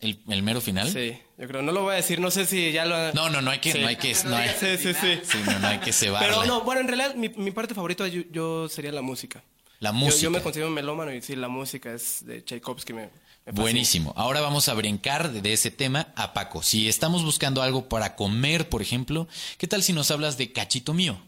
¿El, 0.00 0.42
mero 0.42 0.60
final? 0.60 0.90
Sí, 0.90 1.16
yo 1.38 1.48
creo. 1.48 1.62
No 1.62 1.72
lo 1.72 1.82
voy 1.82 1.94
a 1.94 1.96
decir, 1.96 2.20
no 2.20 2.30
sé 2.30 2.44
si 2.44 2.72
ya 2.72 2.84
lo... 2.84 3.12
No, 3.14 3.30
no, 3.30 3.40
no 3.40 3.50
hay 3.50 3.58
que... 3.58 3.72
No 3.80 3.86
hay 3.86 3.96
que 3.96 4.14
no 4.24 4.36
hay, 4.36 4.50
sí, 4.50 4.76
sí, 4.76 4.92
sí. 4.92 5.20
sí 5.24 5.38
no, 5.46 5.58
no, 5.58 5.68
hay 5.68 5.78
que 5.78 5.92
cebarle. 5.92 6.28
Pero 6.28 6.44
no, 6.44 6.62
bueno, 6.62 6.82
en 6.82 6.88
realidad 6.88 7.14
mi, 7.14 7.30
mi 7.30 7.50
parte 7.52 7.74
favorita 7.74 8.06
yo, 8.08 8.68
sería 8.68 8.92
la 8.92 9.00
música. 9.02 9.42
La 9.80 9.92
música. 9.92 10.22
Yo, 10.22 10.30
me 10.30 10.42
considero 10.42 10.70
melómano 10.70 11.12
y 11.12 11.22
sí, 11.22 11.36
la 11.36 11.48
música 11.48 11.92
es 11.92 12.24
de 12.26 12.44
Tchaikovsky. 12.44 12.92
Me, 12.92 13.10
Buenísimo. 13.52 14.12
Ahora 14.16 14.40
vamos 14.40 14.68
a 14.68 14.74
brincar 14.74 15.30
de 15.30 15.52
ese 15.52 15.70
tema 15.70 16.08
a 16.16 16.32
Paco. 16.32 16.62
Si 16.62 16.88
estamos 16.88 17.24
buscando 17.24 17.62
algo 17.62 17.88
para 17.88 18.16
comer, 18.16 18.68
por 18.68 18.82
ejemplo, 18.82 19.26
¿qué 19.58 19.66
tal 19.66 19.82
si 19.82 19.92
nos 19.92 20.10
hablas 20.10 20.38
de 20.38 20.52
Cachito 20.52 20.94
Mío? 20.94 21.18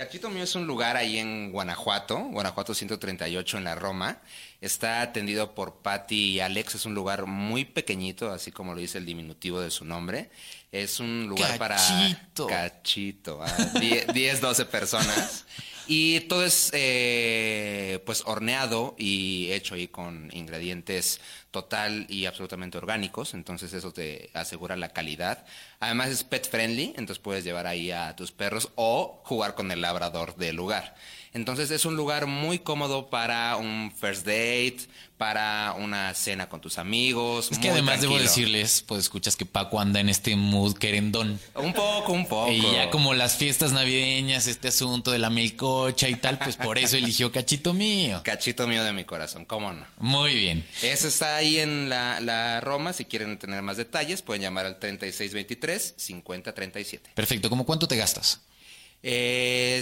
Cachito 0.00 0.30
Mío 0.30 0.44
es 0.44 0.54
un 0.54 0.66
lugar 0.66 0.96
ahí 0.96 1.18
en 1.18 1.52
Guanajuato, 1.52 2.18
Guanajuato 2.30 2.72
138 2.72 3.58
en 3.58 3.64
la 3.64 3.74
Roma. 3.74 4.22
Está 4.62 5.02
atendido 5.02 5.54
por 5.54 5.82
Patty 5.82 6.30
y 6.30 6.40
Alex. 6.40 6.76
Es 6.76 6.86
un 6.86 6.94
lugar 6.94 7.26
muy 7.26 7.66
pequeñito, 7.66 8.32
así 8.32 8.50
como 8.50 8.72
lo 8.72 8.80
dice 8.80 8.96
el 8.96 9.04
diminutivo 9.04 9.60
de 9.60 9.70
su 9.70 9.84
nombre. 9.84 10.30
Es 10.72 11.00
un 11.00 11.26
lugar 11.28 11.58
Cachito. 11.58 12.46
para... 12.46 12.70
Cachito. 12.70 13.42
ah, 13.42 13.54
10, 13.78 14.14
10, 14.14 14.40
12 14.40 14.64
personas. 14.64 15.44
Y 15.86 16.20
todo 16.20 16.44
es 16.44 16.70
eh, 16.72 18.02
pues 18.06 18.22
horneado 18.26 18.94
y 18.98 19.50
hecho 19.52 19.74
ahí 19.74 19.88
con 19.88 20.30
ingredientes 20.32 21.20
total 21.50 22.06
y 22.08 22.26
absolutamente 22.26 22.78
orgánicos, 22.78 23.34
entonces 23.34 23.72
eso 23.72 23.92
te 23.92 24.30
asegura 24.34 24.76
la 24.76 24.92
calidad. 24.92 25.44
Además 25.80 26.10
es 26.10 26.24
pet 26.24 26.48
friendly, 26.48 26.94
entonces 26.96 27.18
puedes 27.18 27.44
llevar 27.44 27.66
ahí 27.66 27.90
a 27.90 28.14
tus 28.14 28.32
perros 28.32 28.70
o 28.76 29.20
jugar 29.24 29.54
con 29.54 29.70
el 29.70 29.80
labrador 29.80 30.36
del 30.36 30.56
lugar. 30.56 30.94
Entonces 31.32 31.70
es 31.70 31.84
un 31.84 31.94
lugar 31.94 32.26
muy 32.26 32.58
cómodo 32.58 33.08
para 33.08 33.56
un 33.56 33.92
first 33.96 34.26
date, 34.26 34.78
para 35.16 35.76
una 35.78 36.12
cena 36.14 36.48
con 36.48 36.60
tus 36.60 36.76
amigos. 36.78 37.52
Es 37.52 37.58
que 37.58 37.68
muy 37.68 37.74
además 37.74 38.00
debo 38.00 38.18
decirles, 38.18 38.82
pues 38.84 39.02
escuchas 39.02 39.36
que 39.36 39.46
Paco 39.46 39.78
anda 39.78 40.00
en 40.00 40.08
este 40.08 40.34
mood 40.34 40.76
querendón. 40.76 41.38
Un 41.54 41.72
poco, 41.72 42.14
un 42.14 42.26
poco. 42.26 42.50
Y 42.50 42.62
ya 42.62 42.90
como 42.90 43.14
las 43.14 43.36
fiestas 43.36 43.70
navideñas, 43.72 44.48
este 44.48 44.66
asunto 44.68 45.12
de 45.12 45.18
la 45.18 45.30
melcocha 45.30 46.08
y 46.08 46.16
tal, 46.16 46.36
pues 46.38 46.56
por 46.56 46.78
eso 46.78 46.96
eligió 46.96 47.30
Cachito 47.30 47.74
Mío. 47.74 48.22
Cachito 48.24 48.66
mío 48.66 48.82
de 48.82 48.92
mi 48.92 49.04
corazón, 49.04 49.44
¿cómo 49.44 49.72
no? 49.72 49.86
Muy 49.98 50.34
bien. 50.34 50.66
Eso 50.82 51.06
está 51.06 51.36
ahí 51.36 51.58
en 51.58 51.88
la, 51.88 52.18
la 52.20 52.60
Roma. 52.60 52.92
Si 52.92 53.04
quieren 53.04 53.38
tener 53.38 53.62
más 53.62 53.76
detalles, 53.76 54.22
pueden 54.22 54.42
llamar 54.42 54.66
al 54.66 54.80
3623-5037. 54.80 57.00
Perfecto. 57.14 57.48
¿Cómo 57.50 57.64
cuánto 57.64 57.86
te 57.86 57.94
gastas? 57.96 58.40
Eh, 59.02 59.80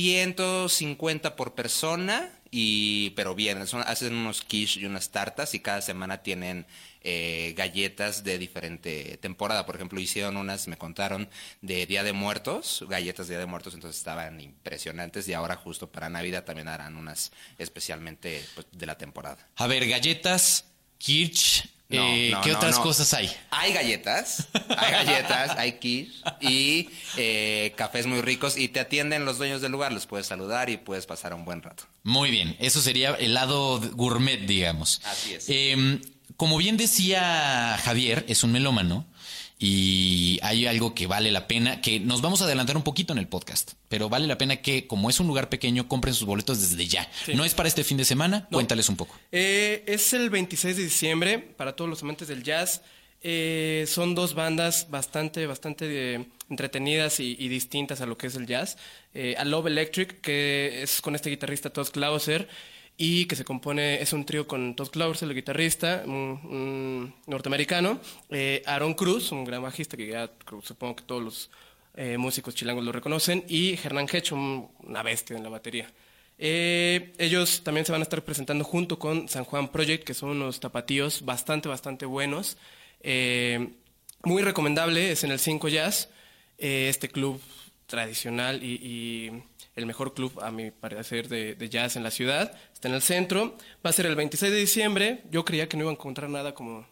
150 0.00 1.36
por 1.36 1.54
persona, 1.54 2.30
y, 2.50 3.10
pero 3.10 3.34
bien, 3.34 3.66
son- 3.66 3.82
hacen 3.86 4.14
unos 4.14 4.40
quiche 4.42 4.80
y 4.80 4.86
unas 4.86 5.10
tartas 5.10 5.54
y 5.54 5.60
cada 5.60 5.82
semana 5.82 6.22
tienen 6.22 6.66
eh, 7.02 7.54
galletas 7.56 8.24
de 8.24 8.38
diferente 8.38 9.18
temporada. 9.18 9.66
Por 9.66 9.76
ejemplo, 9.76 10.00
hicieron 10.00 10.36
unas, 10.36 10.66
me 10.66 10.76
contaron, 10.78 11.28
de 11.60 11.86
Día 11.86 12.02
de 12.02 12.12
Muertos, 12.12 12.84
galletas 12.88 13.28
de 13.28 13.34
Día 13.34 13.40
de 13.40 13.46
Muertos, 13.46 13.74
entonces 13.74 13.98
estaban 13.98 14.40
impresionantes 14.40 15.28
y 15.28 15.34
ahora 15.34 15.56
justo 15.56 15.90
para 15.92 16.08
Navidad 16.08 16.44
también 16.44 16.68
harán 16.68 16.96
unas 16.96 17.32
especialmente 17.58 18.42
pues, 18.54 18.66
de 18.72 18.86
la 18.86 18.96
temporada. 18.98 19.46
A 19.56 19.66
ver, 19.66 19.86
galletas, 19.86 20.64
kirch, 20.98 21.68
No, 21.90 22.06
eh, 22.06 22.30
no, 22.32 22.40
¿qué 22.42 22.50
no, 22.50 22.56
otras 22.56 22.78
cosas 22.78 23.14
hay? 23.14 23.30
Hay 23.50 23.72
galletas, 23.72 24.48
hay 24.76 24.92
galletas, 24.92 25.56
hay 25.56 25.78
quiche 25.78 26.12
y 26.40 26.90
eh, 27.16 27.72
cafés 27.76 28.06
muy 28.06 28.20
ricos 28.20 28.58
y 28.58 28.68
te 28.68 28.80
atienden 28.80 29.24
los 29.24 29.38
dueños 29.38 29.62
del 29.62 29.72
lugar, 29.72 29.92
los 29.92 30.06
puedes 30.06 30.26
saludar 30.26 30.68
y 30.68 30.76
puedes 30.76 31.06
pasar 31.06 31.32
un 31.32 31.46
buen 31.46 31.62
rato. 31.62 31.84
Muy 32.02 32.30
bien, 32.30 32.56
eso 32.58 32.82
sería 32.82 33.14
el 33.14 33.32
lado 33.32 33.80
gourmet, 33.94 34.40
digamos. 34.40 35.00
Así 35.04 35.32
es. 35.32 35.46
Eh, 35.48 36.00
como 36.36 36.58
bien 36.58 36.76
decía 36.76 37.78
Javier, 37.82 38.24
es 38.28 38.44
un 38.44 38.52
melómano 38.52 39.06
y 39.58 40.38
hay 40.42 40.66
algo 40.66 40.94
que 40.94 41.06
vale 41.06 41.30
la 41.32 41.48
pena, 41.48 41.80
que 41.80 41.98
nos 41.98 42.22
vamos 42.22 42.40
a 42.40 42.44
adelantar 42.44 42.76
un 42.76 42.84
poquito 42.84 43.12
en 43.12 43.18
el 43.18 43.26
podcast, 43.26 43.72
pero 43.88 44.08
vale 44.08 44.26
la 44.26 44.38
pena 44.38 44.56
que, 44.56 44.86
como 44.86 45.10
es 45.10 45.18
un 45.18 45.26
lugar 45.26 45.48
pequeño, 45.48 45.88
compren 45.88 46.14
sus 46.14 46.26
boletos 46.26 46.60
desde 46.60 46.86
ya. 46.86 47.10
Sí. 47.26 47.34
No 47.34 47.44
es 47.44 47.54
para 47.54 47.68
este 47.68 47.82
fin 47.82 47.96
de 47.96 48.04
semana, 48.04 48.46
No. 48.50 48.56
cuéntales 48.58 48.88
un 48.88 48.96
poco. 48.96 49.16
Eh, 49.32 49.82
es 49.86 50.12
el 50.12 50.30
26 50.30 50.76
de 50.76 50.82
diciembre 50.84 51.38
para 51.40 51.74
todos 51.74 51.90
los 51.90 52.02
amantes 52.02 52.28
del 52.28 52.42
jazz. 52.44 52.82
Eh, 53.20 53.84
son 53.88 54.14
dos 54.14 54.34
bandas 54.34 54.88
bastante, 54.90 55.46
bastante 55.46 56.14
eh, 56.14 56.24
entretenidas 56.48 57.18
y, 57.18 57.36
y 57.36 57.48
distintas 57.48 58.00
a 58.00 58.06
lo 58.06 58.16
que 58.16 58.28
es 58.28 58.36
el 58.36 58.46
jazz. 58.46 58.78
Eh, 59.12 59.34
a 59.36 59.44
Love 59.44 59.66
Electric, 59.66 60.20
que 60.20 60.82
es 60.84 61.00
con 61.00 61.16
este 61.16 61.30
guitarrista 61.30 61.70
Todd 61.70 61.88
Clauser, 61.88 62.48
y 63.00 63.26
que 63.26 63.36
se 63.36 63.44
compone, 63.44 64.02
es 64.02 64.12
un 64.12 64.26
trío 64.26 64.46
con 64.48 64.74
Todd 64.74 64.88
Clauser, 64.90 65.28
el 65.28 65.34
guitarrista, 65.34 66.02
norteamericano, 67.26 68.00
eh, 68.30 68.62
Aaron 68.66 68.94
Cruz, 68.94 69.30
un 69.32 69.44
gran 69.44 69.62
bajista 69.62 69.96
que 69.96 70.08
ya 70.08 70.30
supongo 70.62 70.96
que 70.96 71.04
todos 71.04 71.22
los 71.22 71.50
eh, 71.94 72.16
músicos 72.18 72.54
chilangos 72.54 72.84
lo 72.84 72.92
reconocen, 72.92 73.44
y 73.48 73.74
Hernán 73.74 74.06
Hedge, 74.12 74.32
un- 74.34 74.68
una 74.80 75.02
bestia 75.02 75.36
en 75.36 75.42
la 75.42 75.48
batería. 75.48 75.90
Eh, 76.38 77.12
ellos 77.18 77.62
también 77.64 77.84
se 77.86 77.90
van 77.92 78.00
a 78.00 78.04
estar 78.04 78.22
presentando 78.24 78.64
junto 78.64 78.98
con 78.98 79.28
San 79.28 79.44
Juan 79.44 79.68
Project, 79.68 80.04
que 80.04 80.14
son 80.14 80.30
unos 80.30 80.60
tapatíos 80.60 81.24
bastante, 81.24 81.68
bastante 81.68 82.04
buenos. 82.06 82.56
Muy 84.24 84.42
recomendable, 84.42 85.12
es 85.12 85.24
en 85.24 85.30
el 85.30 85.38
5 85.38 85.68
Jazz, 85.68 86.10
este 86.58 87.08
club 87.08 87.40
tradicional 87.86 88.62
y 88.62 89.30
el 89.78 89.86
mejor 89.86 90.12
club, 90.12 90.38
a 90.42 90.50
mi 90.50 90.70
parecer, 90.70 91.28
de, 91.28 91.54
de 91.54 91.68
jazz 91.68 91.96
en 91.96 92.02
la 92.02 92.10
ciudad. 92.10 92.52
Está 92.74 92.88
en 92.88 92.94
el 92.94 93.02
centro. 93.02 93.56
Va 93.84 93.90
a 93.90 93.92
ser 93.92 94.06
el 94.06 94.16
26 94.16 94.52
de 94.52 94.58
diciembre. 94.58 95.22
Yo 95.30 95.44
creía 95.44 95.68
que 95.68 95.76
no 95.76 95.84
iba 95.84 95.90
a 95.90 95.94
encontrar 95.94 96.28
nada 96.28 96.54
como 96.54 96.86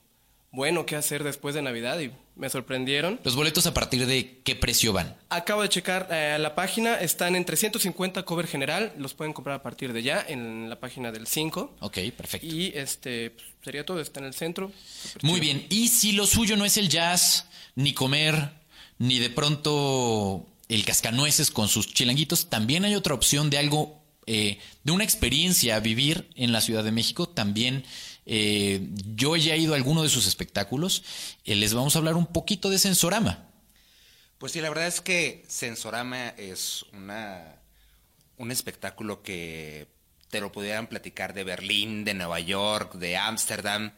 bueno 0.53 0.87
que 0.87 0.96
hacer 0.96 1.22
después 1.22 1.55
de 1.55 1.62
Navidad 1.62 2.01
y 2.01 2.11
me 2.35 2.49
sorprendieron. 2.49 3.20
Los 3.25 3.37
boletos 3.37 3.66
a 3.66 3.75
partir 3.75 4.07
de 4.07 4.40
qué 4.42 4.57
precio 4.57 4.92
van. 4.92 5.16
Acabo 5.29 5.62
de 5.62 5.68
checar 5.68 6.09
eh, 6.11 6.38
la 6.40 6.55
página, 6.55 6.99
están 7.01 7.37
en 7.37 7.44
350 7.44 8.22
cover 8.25 8.46
general, 8.46 8.92
los 8.96 9.14
pueden 9.14 9.33
comprar 9.35 9.57
a 9.57 9.62
partir 9.62 9.92
de 9.92 10.03
ya 10.03 10.25
en 10.27 10.70
la 10.70 10.81
página 10.81 11.12
del 11.12 11.27
5. 11.27 11.77
Ok, 11.81 11.99
perfecto. 12.16 12.46
Y 12.46 12.72
este 12.75 13.31
pues, 13.31 13.46
sería 13.62 13.85
todo, 13.85 14.01
está 14.01 14.20
en 14.20 14.27
el 14.27 14.35
centro. 14.35 14.72
Muy 15.22 15.40
chido. 15.40 15.42
bien. 15.42 15.66
Y 15.68 15.88
si 15.88 16.12
lo 16.12 16.27
suyo 16.27 16.57
no 16.57 16.64
es 16.64 16.77
el 16.77 16.88
jazz, 16.88 17.46
ni 17.75 17.92
comer, 17.92 18.53
ni 18.99 19.18
de 19.18 19.29
pronto 19.31 20.46
el 20.68 20.85
cascanueces 20.85 21.50
con 21.50 21.68
sus 21.68 21.92
chilanguitos, 21.92 22.48
también 22.48 22.85
hay 22.85 22.94
otra 22.94 23.14
opción 23.14 23.50
de 23.50 23.59
algo, 23.59 24.02
eh, 24.26 24.59
de 24.83 24.92
una 24.92 25.05
experiencia 25.05 25.76
a 25.76 25.81
vivir 25.81 26.31
en 26.35 26.52
la 26.52 26.61
Ciudad 26.61 26.85
de 26.85 26.92
México. 26.92 27.29
También 27.29 27.85
eh, 28.26 28.88
yo 29.14 29.37
ya 29.37 29.55
he 29.55 29.59
ido 29.59 29.74
a 29.74 29.76
alguno 29.76 30.02
de 30.02 30.09
sus 30.09 30.26
espectáculos. 30.26 31.05
Eh, 31.44 31.55
les 31.55 31.74
vamos 31.74 31.94
a 31.94 31.98
hablar 31.98 32.14
un 32.14 32.26
poquito 32.26 32.70
de 32.70 32.79
Sensorama. 32.79 33.48
Pues 34.38 34.52
sí, 34.52 34.61
la 34.61 34.68
verdad 34.68 34.87
es 34.87 35.00
que 35.00 35.44
Sensorama 35.48 36.29
es 36.31 36.85
una 36.92 37.57
un 38.38 38.50
espectáculo 38.50 39.22
que 39.22 39.88
te 40.31 40.40
lo 40.40 40.52
pudieran 40.52 40.88
platicar 40.88 41.35
de 41.35 41.44
Berlín, 41.44 42.05
de 42.05 42.14
Nueva 42.14 42.40
York, 42.40 42.94
de 42.94 43.16
Ámsterdam, 43.16 43.92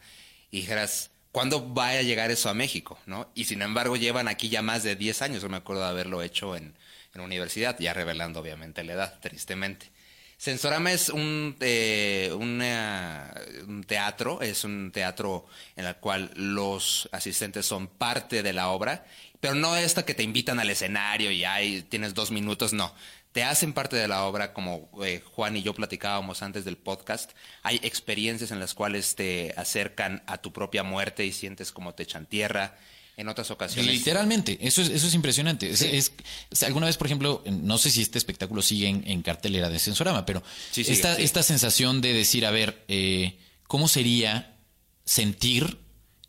y 0.51 0.61
dijeras, 0.61 1.11
¿cuándo 1.31 1.73
va 1.73 1.89
a 1.89 2.01
llegar 2.01 2.31
eso 2.31 2.49
a 2.49 2.53
México? 2.53 2.99
¿no? 3.05 3.29
Y 3.35 3.45
sin 3.45 3.61
embargo 3.61 3.95
llevan 3.95 4.27
aquí 4.27 4.49
ya 4.49 4.61
más 4.61 4.83
de 4.83 4.95
10 4.95 5.21
años, 5.21 5.41
yo 5.41 5.49
me 5.49 5.57
acuerdo 5.57 5.83
de 5.83 5.89
haberlo 5.89 6.21
hecho 6.21 6.55
en, 6.55 6.75
en 7.13 7.21
universidad, 7.21 7.77
ya 7.79 7.93
revelando 7.93 8.39
obviamente 8.39 8.83
la 8.83 8.93
edad, 8.93 9.19
tristemente. 9.19 9.89
Sensorama 10.37 10.93
es 10.93 11.09
un, 11.09 11.57
eh, 11.59 12.31
una- 12.33 13.33
un 13.67 13.83
teatro, 13.83 14.41
es 14.41 14.63
un 14.63 14.89
teatro 14.93 15.45
en 15.75 15.85
el 15.85 15.95
cual 15.97 16.31
los 16.35 17.09
asistentes 17.11 17.65
son 17.65 17.87
parte 17.87 18.41
de 18.41 18.53
la 18.53 18.69
obra, 18.69 19.05
pero 19.41 19.53
no 19.55 19.75
esta 19.75 20.05
que 20.05 20.13
te 20.13 20.23
invitan 20.23 20.59
al 20.59 20.69
escenario 20.69 21.29
y 21.31 21.43
ahí 21.43 21.81
tienes 21.81 22.13
dos 22.13 22.31
minutos, 22.31 22.71
no. 22.71 22.93
Te 23.31 23.43
hacen 23.43 23.73
parte 23.73 23.95
de 23.95 24.07
la 24.07 24.23
obra, 24.25 24.53
como 24.53 24.89
eh, 25.03 25.21
Juan 25.33 25.55
y 25.55 25.61
yo 25.61 25.73
platicábamos 25.75 26.41
antes 26.41 26.65
del 26.65 26.77
podcast. 26.77 27.31
Hay 27.61 27.79
experiencias 27.83 28.49
en 28.51 28.59
las 28.59 28.73
cuales 28.73 29.15
te 29.15 29.53
acercan 29.55 30.23
a 30.25 30.39
tu 30.39 30.51
propia 30.51 30.81
muerte 30.83 31.25
y 31.25 31.31
sientes 31.31 31.71
como 31.71 31.93
te 31.93 32.03
echan 32.03 32.25
tierra. 32.25 32.77
En 33.17 33.27
otras 33.27 33.51
ocasiones. 33.51 33.91
Literalmente, 33.93 34.57
eso 34.61 34.81
es, 34.81 34.87
eso 34.87 35.05
es 35.07 35.13
impresionante. 35.13 35.69
Es- 35.69 35.81
es- 35.81 36.13
es- 36.49 36.63
alguna 36.63 36.85
vez, 36.85 36.95
por 36.95 37.05
ejemplo, 37.07 37.43
no 37.45 37.77
sé 37.77 37.91
si 37.91 38.01
este 38.01 38.17
espectáculo 38.17 38.61
sigue 38.61 38.87
en, 38.87 39.03
en 39.05 39.21
cartelera 39.23 39.69
de 39.69 39.77
Sensorama, 39.77 40.25
pero 40.25 40.41
Sí, 40.71 40.85
sigue, 40.85 40.93
esta, 40.95 41.17
sí. 41.17 41.23
esta 41.23 41.43
sensación 41.43 41.99
de 41.99 42.13
decir, 42.13 42.45
a 42.45 42.51
ver, 42.51 42.85
eh, 42.87 43.37
¿cómo 43.67 43.89
sería 43.89 44.55
sentir 45.03 45.79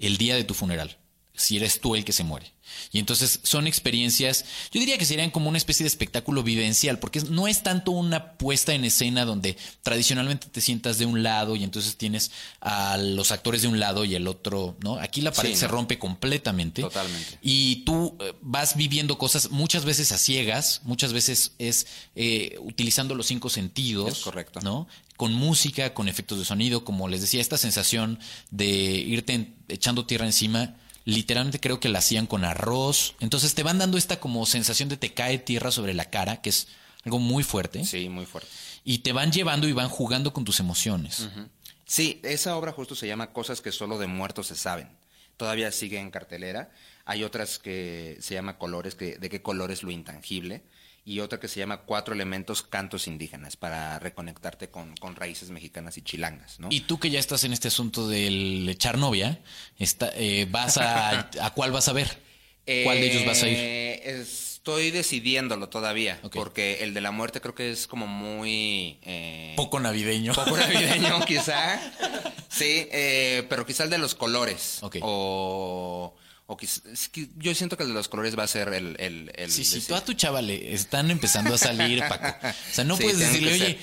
el 0.01 0.17
día 0.17 0.35
de 0.35 0.43
tu 0.43 0.55
funeral? 0.55 0.99
Si 1.33 1.57
eres 1.57 1.81
tú 1.81 1.95
el 1.95 2.05
que 2.05 2.13
se 2.13 2.25
muere. 2.25 2.51
Y 2.93 2.99
entonces 2.99 3.41
son 3.43 3.67
experiencias, 3.67 4.45
yo 4.73 4.81
diría 4.81 4.99
que 4.99 5.05
serían 5.05 5.31
como 5.31 5.49
una 5.49 5.59
especie 5.59 5.85
de 5.85 5.89
espectáculo 5.89 6.43
vivencial, 6.43 6.99
porque 6.99 7.21
no 7.23 7.49
es 7.49 7.63
tanto 7.63 7.93
una 7.93 8.33
puesta 8.33 8.75
en 8.75 8.85
escena 8.85 9.25
donde 9.25 9.57
tradicionalmente 9.83 10.49
te 10.49 10.61
sientas 10.61 10.99
de 10.99 11.07
un 11.07 11.23
lado 11.23 11.57
y 11.57 11.65
entonces 11.65 11.97
tienes 11.97 12.31
a 12.61 12.97
los 12.97 13.31
actores 13.33 13.63
de 13.63 13.69
un 13.69 13.79
lado 13.81 14.05
y 14.05 14.15
el 14.15 14.27
otro, 14.29 14.77
¿no? 14.83 14.97
Aquí 14.99 15.21
la 15.21 15.33
pared 15.33 15.51
Sí, 15.51 15.57
se 15.57 15.67
no. 15.67 15.73
rompe 15.73 15.99
completamente. 15.99 16.83
Totalmente. 16.83 17.39
Y 17.43 17.85
tú 17.85 18.17
eh, 18.21 18.35
vas 18.41 18.77
viviendo 18.77 19.19
cosas 19.19 19.51
muchas 19.51 19.85
veces 19.85 20.13
a 20.13 20.19
ciegas, 20.19 20.81
muchas 20.85 21.13
veces 21.13 21.53
es 21.59 21.87
eh, 22.15 22.57
utilizando 22.61 23.15
los 23.15 23.27
cinco 23.27 23.49
sentidos. 23.51 24.13
Es 24.13 24.19
correcto. 24.21 24.61
¿No? 24.63 24.87
Con 25.17 25.33
música, 25.35 25.93
con 25.93 26.09
efectos 26.09 26.39
de 26.39 26.45
sonido, 26.45 26.85
como 26.85 27.09
les 27.09 27.21
decía, 27.21 27.41
esta 27.41 27.59
sensación 27.59 28.19
de 28.51 28.67
irte 28.67 29.53
echando 29.69 30.07
tierra 30.07 30.27
encima. 30.27 30.77
Literalmente 31.11 31.59
creo 31.59 31.81
que 31.81 31.89
la 31.89 31.99
hacían 31.99 32.27
con 32.27 32.45
arroz. 32.45 33.15
Entonces 33.21 33.55
te 33.55 33.63
van 33.63 33.79
dando 33.79 33.99
esta 33.99 34.21
como 34.21 34.47
sensación 34.47 34.89
de 34.89 34.97
te 34.97 35.13
cae 35.13 35.39
tierra 35.39 35.71
sobre 35.71 35.93
la 35.93 36.05
cara, 36.09 36.41
que 36.41 36.51
es 36.51 36.69
algo 37.05 37.19
muy 37.19 37.43
fuerte. 37.43 37.85
Sí, 37.85 38.09
muy 38.09 38.27
fuerte. 38.27 38.49
Y 38.85 38.99
te 38.99 39.13
van 39.13 39.33
llevando 39.33 39.67
y 39.67 39.73
van 39.73 39.89
jugando 39.89 40.33
con 40.33 40.45
tus 40.45 40.61
emociones. 40.61 41.29
Sí, 41.85 42.21
esa 42.23 42.57
obra 42.57 42.73
justo 42.73 42.95
se 42.95 43.09
llama 43.09 43.33
Cosas 43.33 43.61
que 43.61 43.73
solo 43.73 43.99
de 43.99 44.07
muertos 44.07 44.47
se 44.47 44.57
saben. 44.57 44.89
Todavía 45.37 45.73
sigue 45.73 45.99
en 45.99 46.11
cartelera. 46.11 46.71
Hay 47.05 47.25
otras 47.25 47.59
que 47.59 48.17
se 48.21 48.35
llama 48.35 48.59
Colores, 48.59 48.95
que, 48.95 49.17
de 49.17 49.29
qué 49.29 49.43
color 49.43 49.73
es 49.73 49.83
lo 49.83 49.91
intangible. 49.91 50.63
Y 51.11 51.19
otra 51.21 51.41
que 51.41 51.49
se 51.49 51.59
llama 51.59 51.79
Cuatro 51.83 52.15
Elementos 52.15 52.63
Cantos 52.63 53.09
Indígenas 53.09 53.57
para 53.57 53.99
reconectarte 53.99 54.69
con, 54.71 54.95
con 54.97 55.17
raíces 55.17 55.51
mexicanas 55.51 55.97
y 55.99 56.03
chilangas, 56.03 56.61
¿no? 56.61 56.69
Y 56.71 56.81
tú 56.83 57.01
que 57.01 57.11
ya 57.11 57.19
estás 57.19 57.43
en 57.43 57.53
este 57.53 57.67
asunto 57.69 58.07
del 58.09 58.69
echar 58.69 58.97
novia, 58.97 59.41
está, 59.77 60.11
eh, 60.15 60.47
vas 60.49 60.77
a, 60.77 61.29
¿a 61.43 61.51
cuál 61.55 61.73
vas 61.73 61.89
a 61.89 61.93
ver? 61.93 62.19
¿Cuál 62.85 63.01
de 63.01 63.11
ellos 63.11 63.27
vas 63.27 63.43
a 63.43 63.49
ir? 63.49 63.57
Eh, 63.59 64.21
Estoy 64.61 64.91
decidiéndolo 64.91 65.71
todavía, 65.71 66.21
porque 66.35 66.85
el 66.85 66.93
de 66.93 67.01
la 67.01 67.11
muerte 67.11 67.41
creo 67.41 67.55
que 67.55 67.71
es 67.71 67.87
como 67.87 68.07
muy... 68.07 68.99
eh, 69.03 69.55
Poco 69.57 69.81
navideño. 69.81 70.35
poco 70.35 70.55
navideño, 70.57 71.25
quizá. 71.27 71.81
Sí, 72.49 72.87
eh, 72.93 73.47
pero 73.49 73.65
quizá 73.65 73.85
el 73.85 73.91
de 73.91 73.97
los 73.97 74.15
colores. 74.15 74.79
Ok. 74.83 74.99
O, 75.01 76.15
o 76.53 76.57
quiz- 76.57 76.83
es 76.93 77.09
que 77.09 77.29
yo 77.37 77.55
siento 77.55 77.77
que 77.77 77.85
el 77.85 77.91
de 77.91 77.95
los 77.95 78.09
colores 78.09 78.37
va 78.39 78.43
a 78.43 78.47
ser 78.49 78.69
el... 78.75 78.97
el, 78.99 79.31
el 79.37 79.51
Sí, 79.53 79.65
sí, 79.65 79.81
tú 79.87 79.95
a 79.95 80.05
tu 80.05 80.15
chava 80.15 80.43
le 80.43 80.75
están 80.75 81.11
empezando 81.11 81.55
a 81.55 81.59
salir, 81.59 82.01
Paco. 82.09 82.49
O 82.49 82.75
sea, 82.75 82.85
no 82.85 82.97
Sí, 82.97 83.05
puedes 83.05 83.19
decirle, 83.21 83.53
oye, 83.53 83.79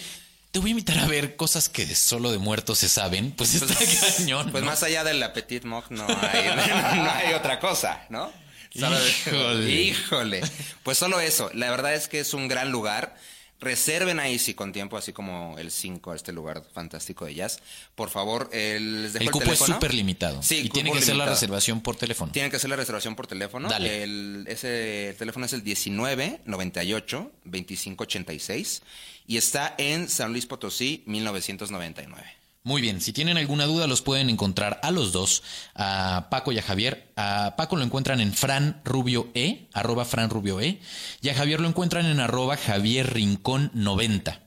te 0.52 0.60
voy 0.60 0.70
a 0.70 0.72
invitar 0.72 1.00
a 1.00 1.08
ver 1.08 1.36
cosas 1.36 1.70
que 1.70 1.96
solo 1.96 2.32
de 2.32 2.38
muertos 2.40 2.80
se 2.80 2.90
saben. 2.90 3.32
Pues 3.32 3.54
está 3.56 3.74
cañón. 4.18 4.52
Pues 4.52 4.64
¿no? 4.64 4.70
más 4.70 4.84
allá 4.84 5.04
del 5.04 5.24
Petit 5.32 5.64
Mock 5.64 5.90
no 5.92 6.06
hay, 6.08 6.46
no 6.98 7.12
hay 7.12 7.34
otra 7.34 7.60
cosa, 7.60 8.06
¿no? 8.10 8.32
Solo- 8.78 9.00
Híjole. 9.08 9.72
Híjole. 9.72 10.42
Pues 10.84 10.98
solo 10.98 11.20
eso. 11.22 11.50
La 11.54 11.70
verdad 11.72 11.94
es 11.94 12.08
que 12.08 12.20
es 12.20 12.34
un 12.34 12.48
gran 12.48 12.72
lugar. 12.72 13.16
Reserven 13.60 14.20
ahí 14.20 14.38
sí 14.38 14.54
con 14.54 14.72
tiempo, 14.72 14.98
así 14.98 15.14
como 15.14 15.58
el 15.58 15.72
5, 15.72 16.14
este 16.14 16.32
lugar 16.32 16.64
fantástico 16.74 17.26
de 17.26 17.34
jazz. 17.34 17.60
Por 17.96 18.10
favor, 18.12 18.50
les 18.54 19.14
dejo 19.14 19.18
El 19.18 19.24
el, 19.24 19.32
cupo 19.32 19.44
es 19.46 19.50
teléfono. 19.60 19.74
súper 19.76 19.94
limitado. 19.96 20.44
Sí, 20.44 20.58
y 20.66 20.70
tiene 20.70 20.92
que 20.92 21.00
ser 21.00 21.16
la 21.16 21.24
limitado. 21.26 21.36
reservación 21.36 21.82
por 21.82 21.96
teléfono. 21.96 22.32
Tienen 22.32 22.52
que 22.52 22.58
hacer 22.58 22.70
la 22.70 22.76
reservación 22.76 23.16
por 23.16 23.26
teléfono. 23.26 23.68
Dale. 23.68 24.04
El, 24.04 24.46
ese 24.48 25.10
el 25.10 25.16
teléfono 25.16 25.46
es 25.48 25.54
el 25.54 25.64
19 25.64 26.42
98 26.46 27.32
25 27.46 28.04
86 28.04 28.82
y 29.26 29.38
está 29.38 29.74
en 29.78 30.08
San 30.08 30.32
Luis 30.32 30.46
Potosí 30.46 31.04
1999. 31.08 32.24
Muy 32.68 32.82
bien, 32.82 33.00
si 33.00 33.14
tienen 33.14 33.38
alguna 33.38 33.66
duda 33.66 33.88
los 33.88 34.02
pueden 34.02 34.30
encontrar 34.30 34.82
a 34.84 34.92
los 34.92 35.14
dos, 35.14 35.42
a 35.74 36.28
Paco 36.30 36.52
y 36.52 36.60
a 36.60 36.62
Javier. 36.62 37.14
A 37.16 37.54
Paco 37.56 37.78
lo 37.78 37.86
encuentran 37.86 38.20
en 38.20 38.34
Fran 38.34 38.82
Rubio 38.84 39.30
E, 39.36 39.70
arroba 39.72 40.04
Fran 40.04 40.30
Rubio 40.30 40.60
E, 40.60 40.82
y 41.22 41.30
a 41.30 41.34
Javier 41.34 41.62
lo 41.62 41.70
encuentran 41.70 42.06
en 42.06 42.20
arroba 42.20 42.58
Javier 42.58 43.14
Rincón 43.14 43.72
90. 43.74 44.47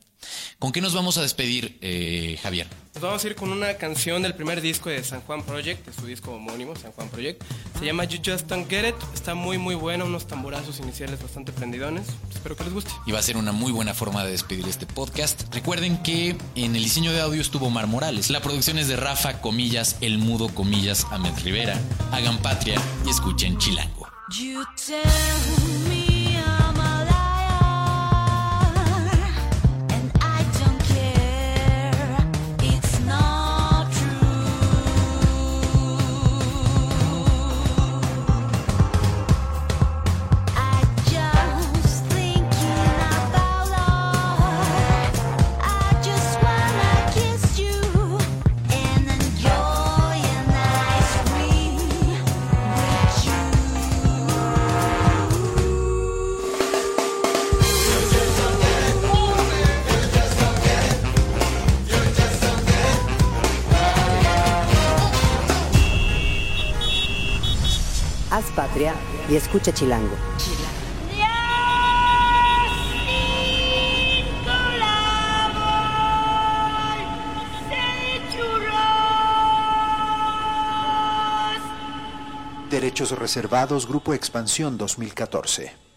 ¿Con 0.58 0.72
qué 0.72 0.80
nos 0.80 0.94
vamos 0.94 1.18
a 1.18 1.22
despedir, 1.22 1.78
eh, 1.80 2.38
Javier? 2.42 2.66
Nos 2.94 3.02
vamos 3.02 3.24
a 3.24 3.26
ir 3.28 3.36
con 3.36 3.52
una 3.52 3.74
canción 3.74 4.22
del 4.22 4.34
primer 4.34 4.60
disco 4.60 4.90
de 4.90 5.02
San 5.04 5.20
Juan 5.22 5.42
Project, 5.42 5.86
de 5.86 5.92
su 5.92 6.06
disco 6.06 6.32
homónimo, 6.32 6.74
San 6.76 6.92
Juan 6.92 7.08
Project. 7.08 7.42
Se 7.78 7.84
llama 7.84 8.04
You 8.04 8.18
Just 8.24 8.46
Don't 8.46 8.68
Get 8.68 8.88
It. 8.88 8.94
Está 9.14 9.34
muy, 9.34 9.58
muy 9.58 9.74
buena, 9.74 10.04
unos 10.04 10.26
tamborazos 10.26 10.80
iniciales 10.80 11.22
bastante 11.22 11.52
prendidones. 11.52 12.08
Espero 12.32 12.56
que 12.56 12.64
les 12.64 12.72
guste. 12.72 12.90
Y 13.06 13.12
va 13.12 13.20
a 13.20 13.22
ser 13.22 13.36
una 13.36 13.52
muy 13.52 13.72
buena 13.72 13.94
forma 13.94 14.24
de 14.24 14.32
despedir 14.32 14.66
este 14.68 14.86
podcast. 14.86 15.42
Recuerden 15.54 16.02
que 16.02 16.36
en 16.56 16.76
el 16.76 16.82
diseño 16.82 17.12
de 17.12 17.20
audio 17.20 17.40
estuvo 17.40 17.70
Mar 17.70 17.86
Morales. 17.86 18.28
La 18.28 18.42
producción 18.42 18.78
es 18.78 18.88
de 18.88 18.96
Rafa, 18.96 19.40
comillas, 19.40 19.96
El 20.00 20.18
Mudo, 20.18 20.48
comillas, 20.48 21.06
Ahmed 21.10 21.32
Rivera. 21.44 21.78
Hagan 22.10 22.38
patria 22.38 22.80
y 23.06 23.10
escuchen 23.10 23.56
Chilango. 23.58 24.08
You 24.32 24.64
tell 24.76 25.79
y 69.28 69.36
escucha 69.36 69.72
Chilango. 69.72 70.16
Derechos 82.70 83.10
reservados, 83.10 83.86
Grupo 83.86 84.14
Expansión 84.14 84.78
2014. 84.78 85.89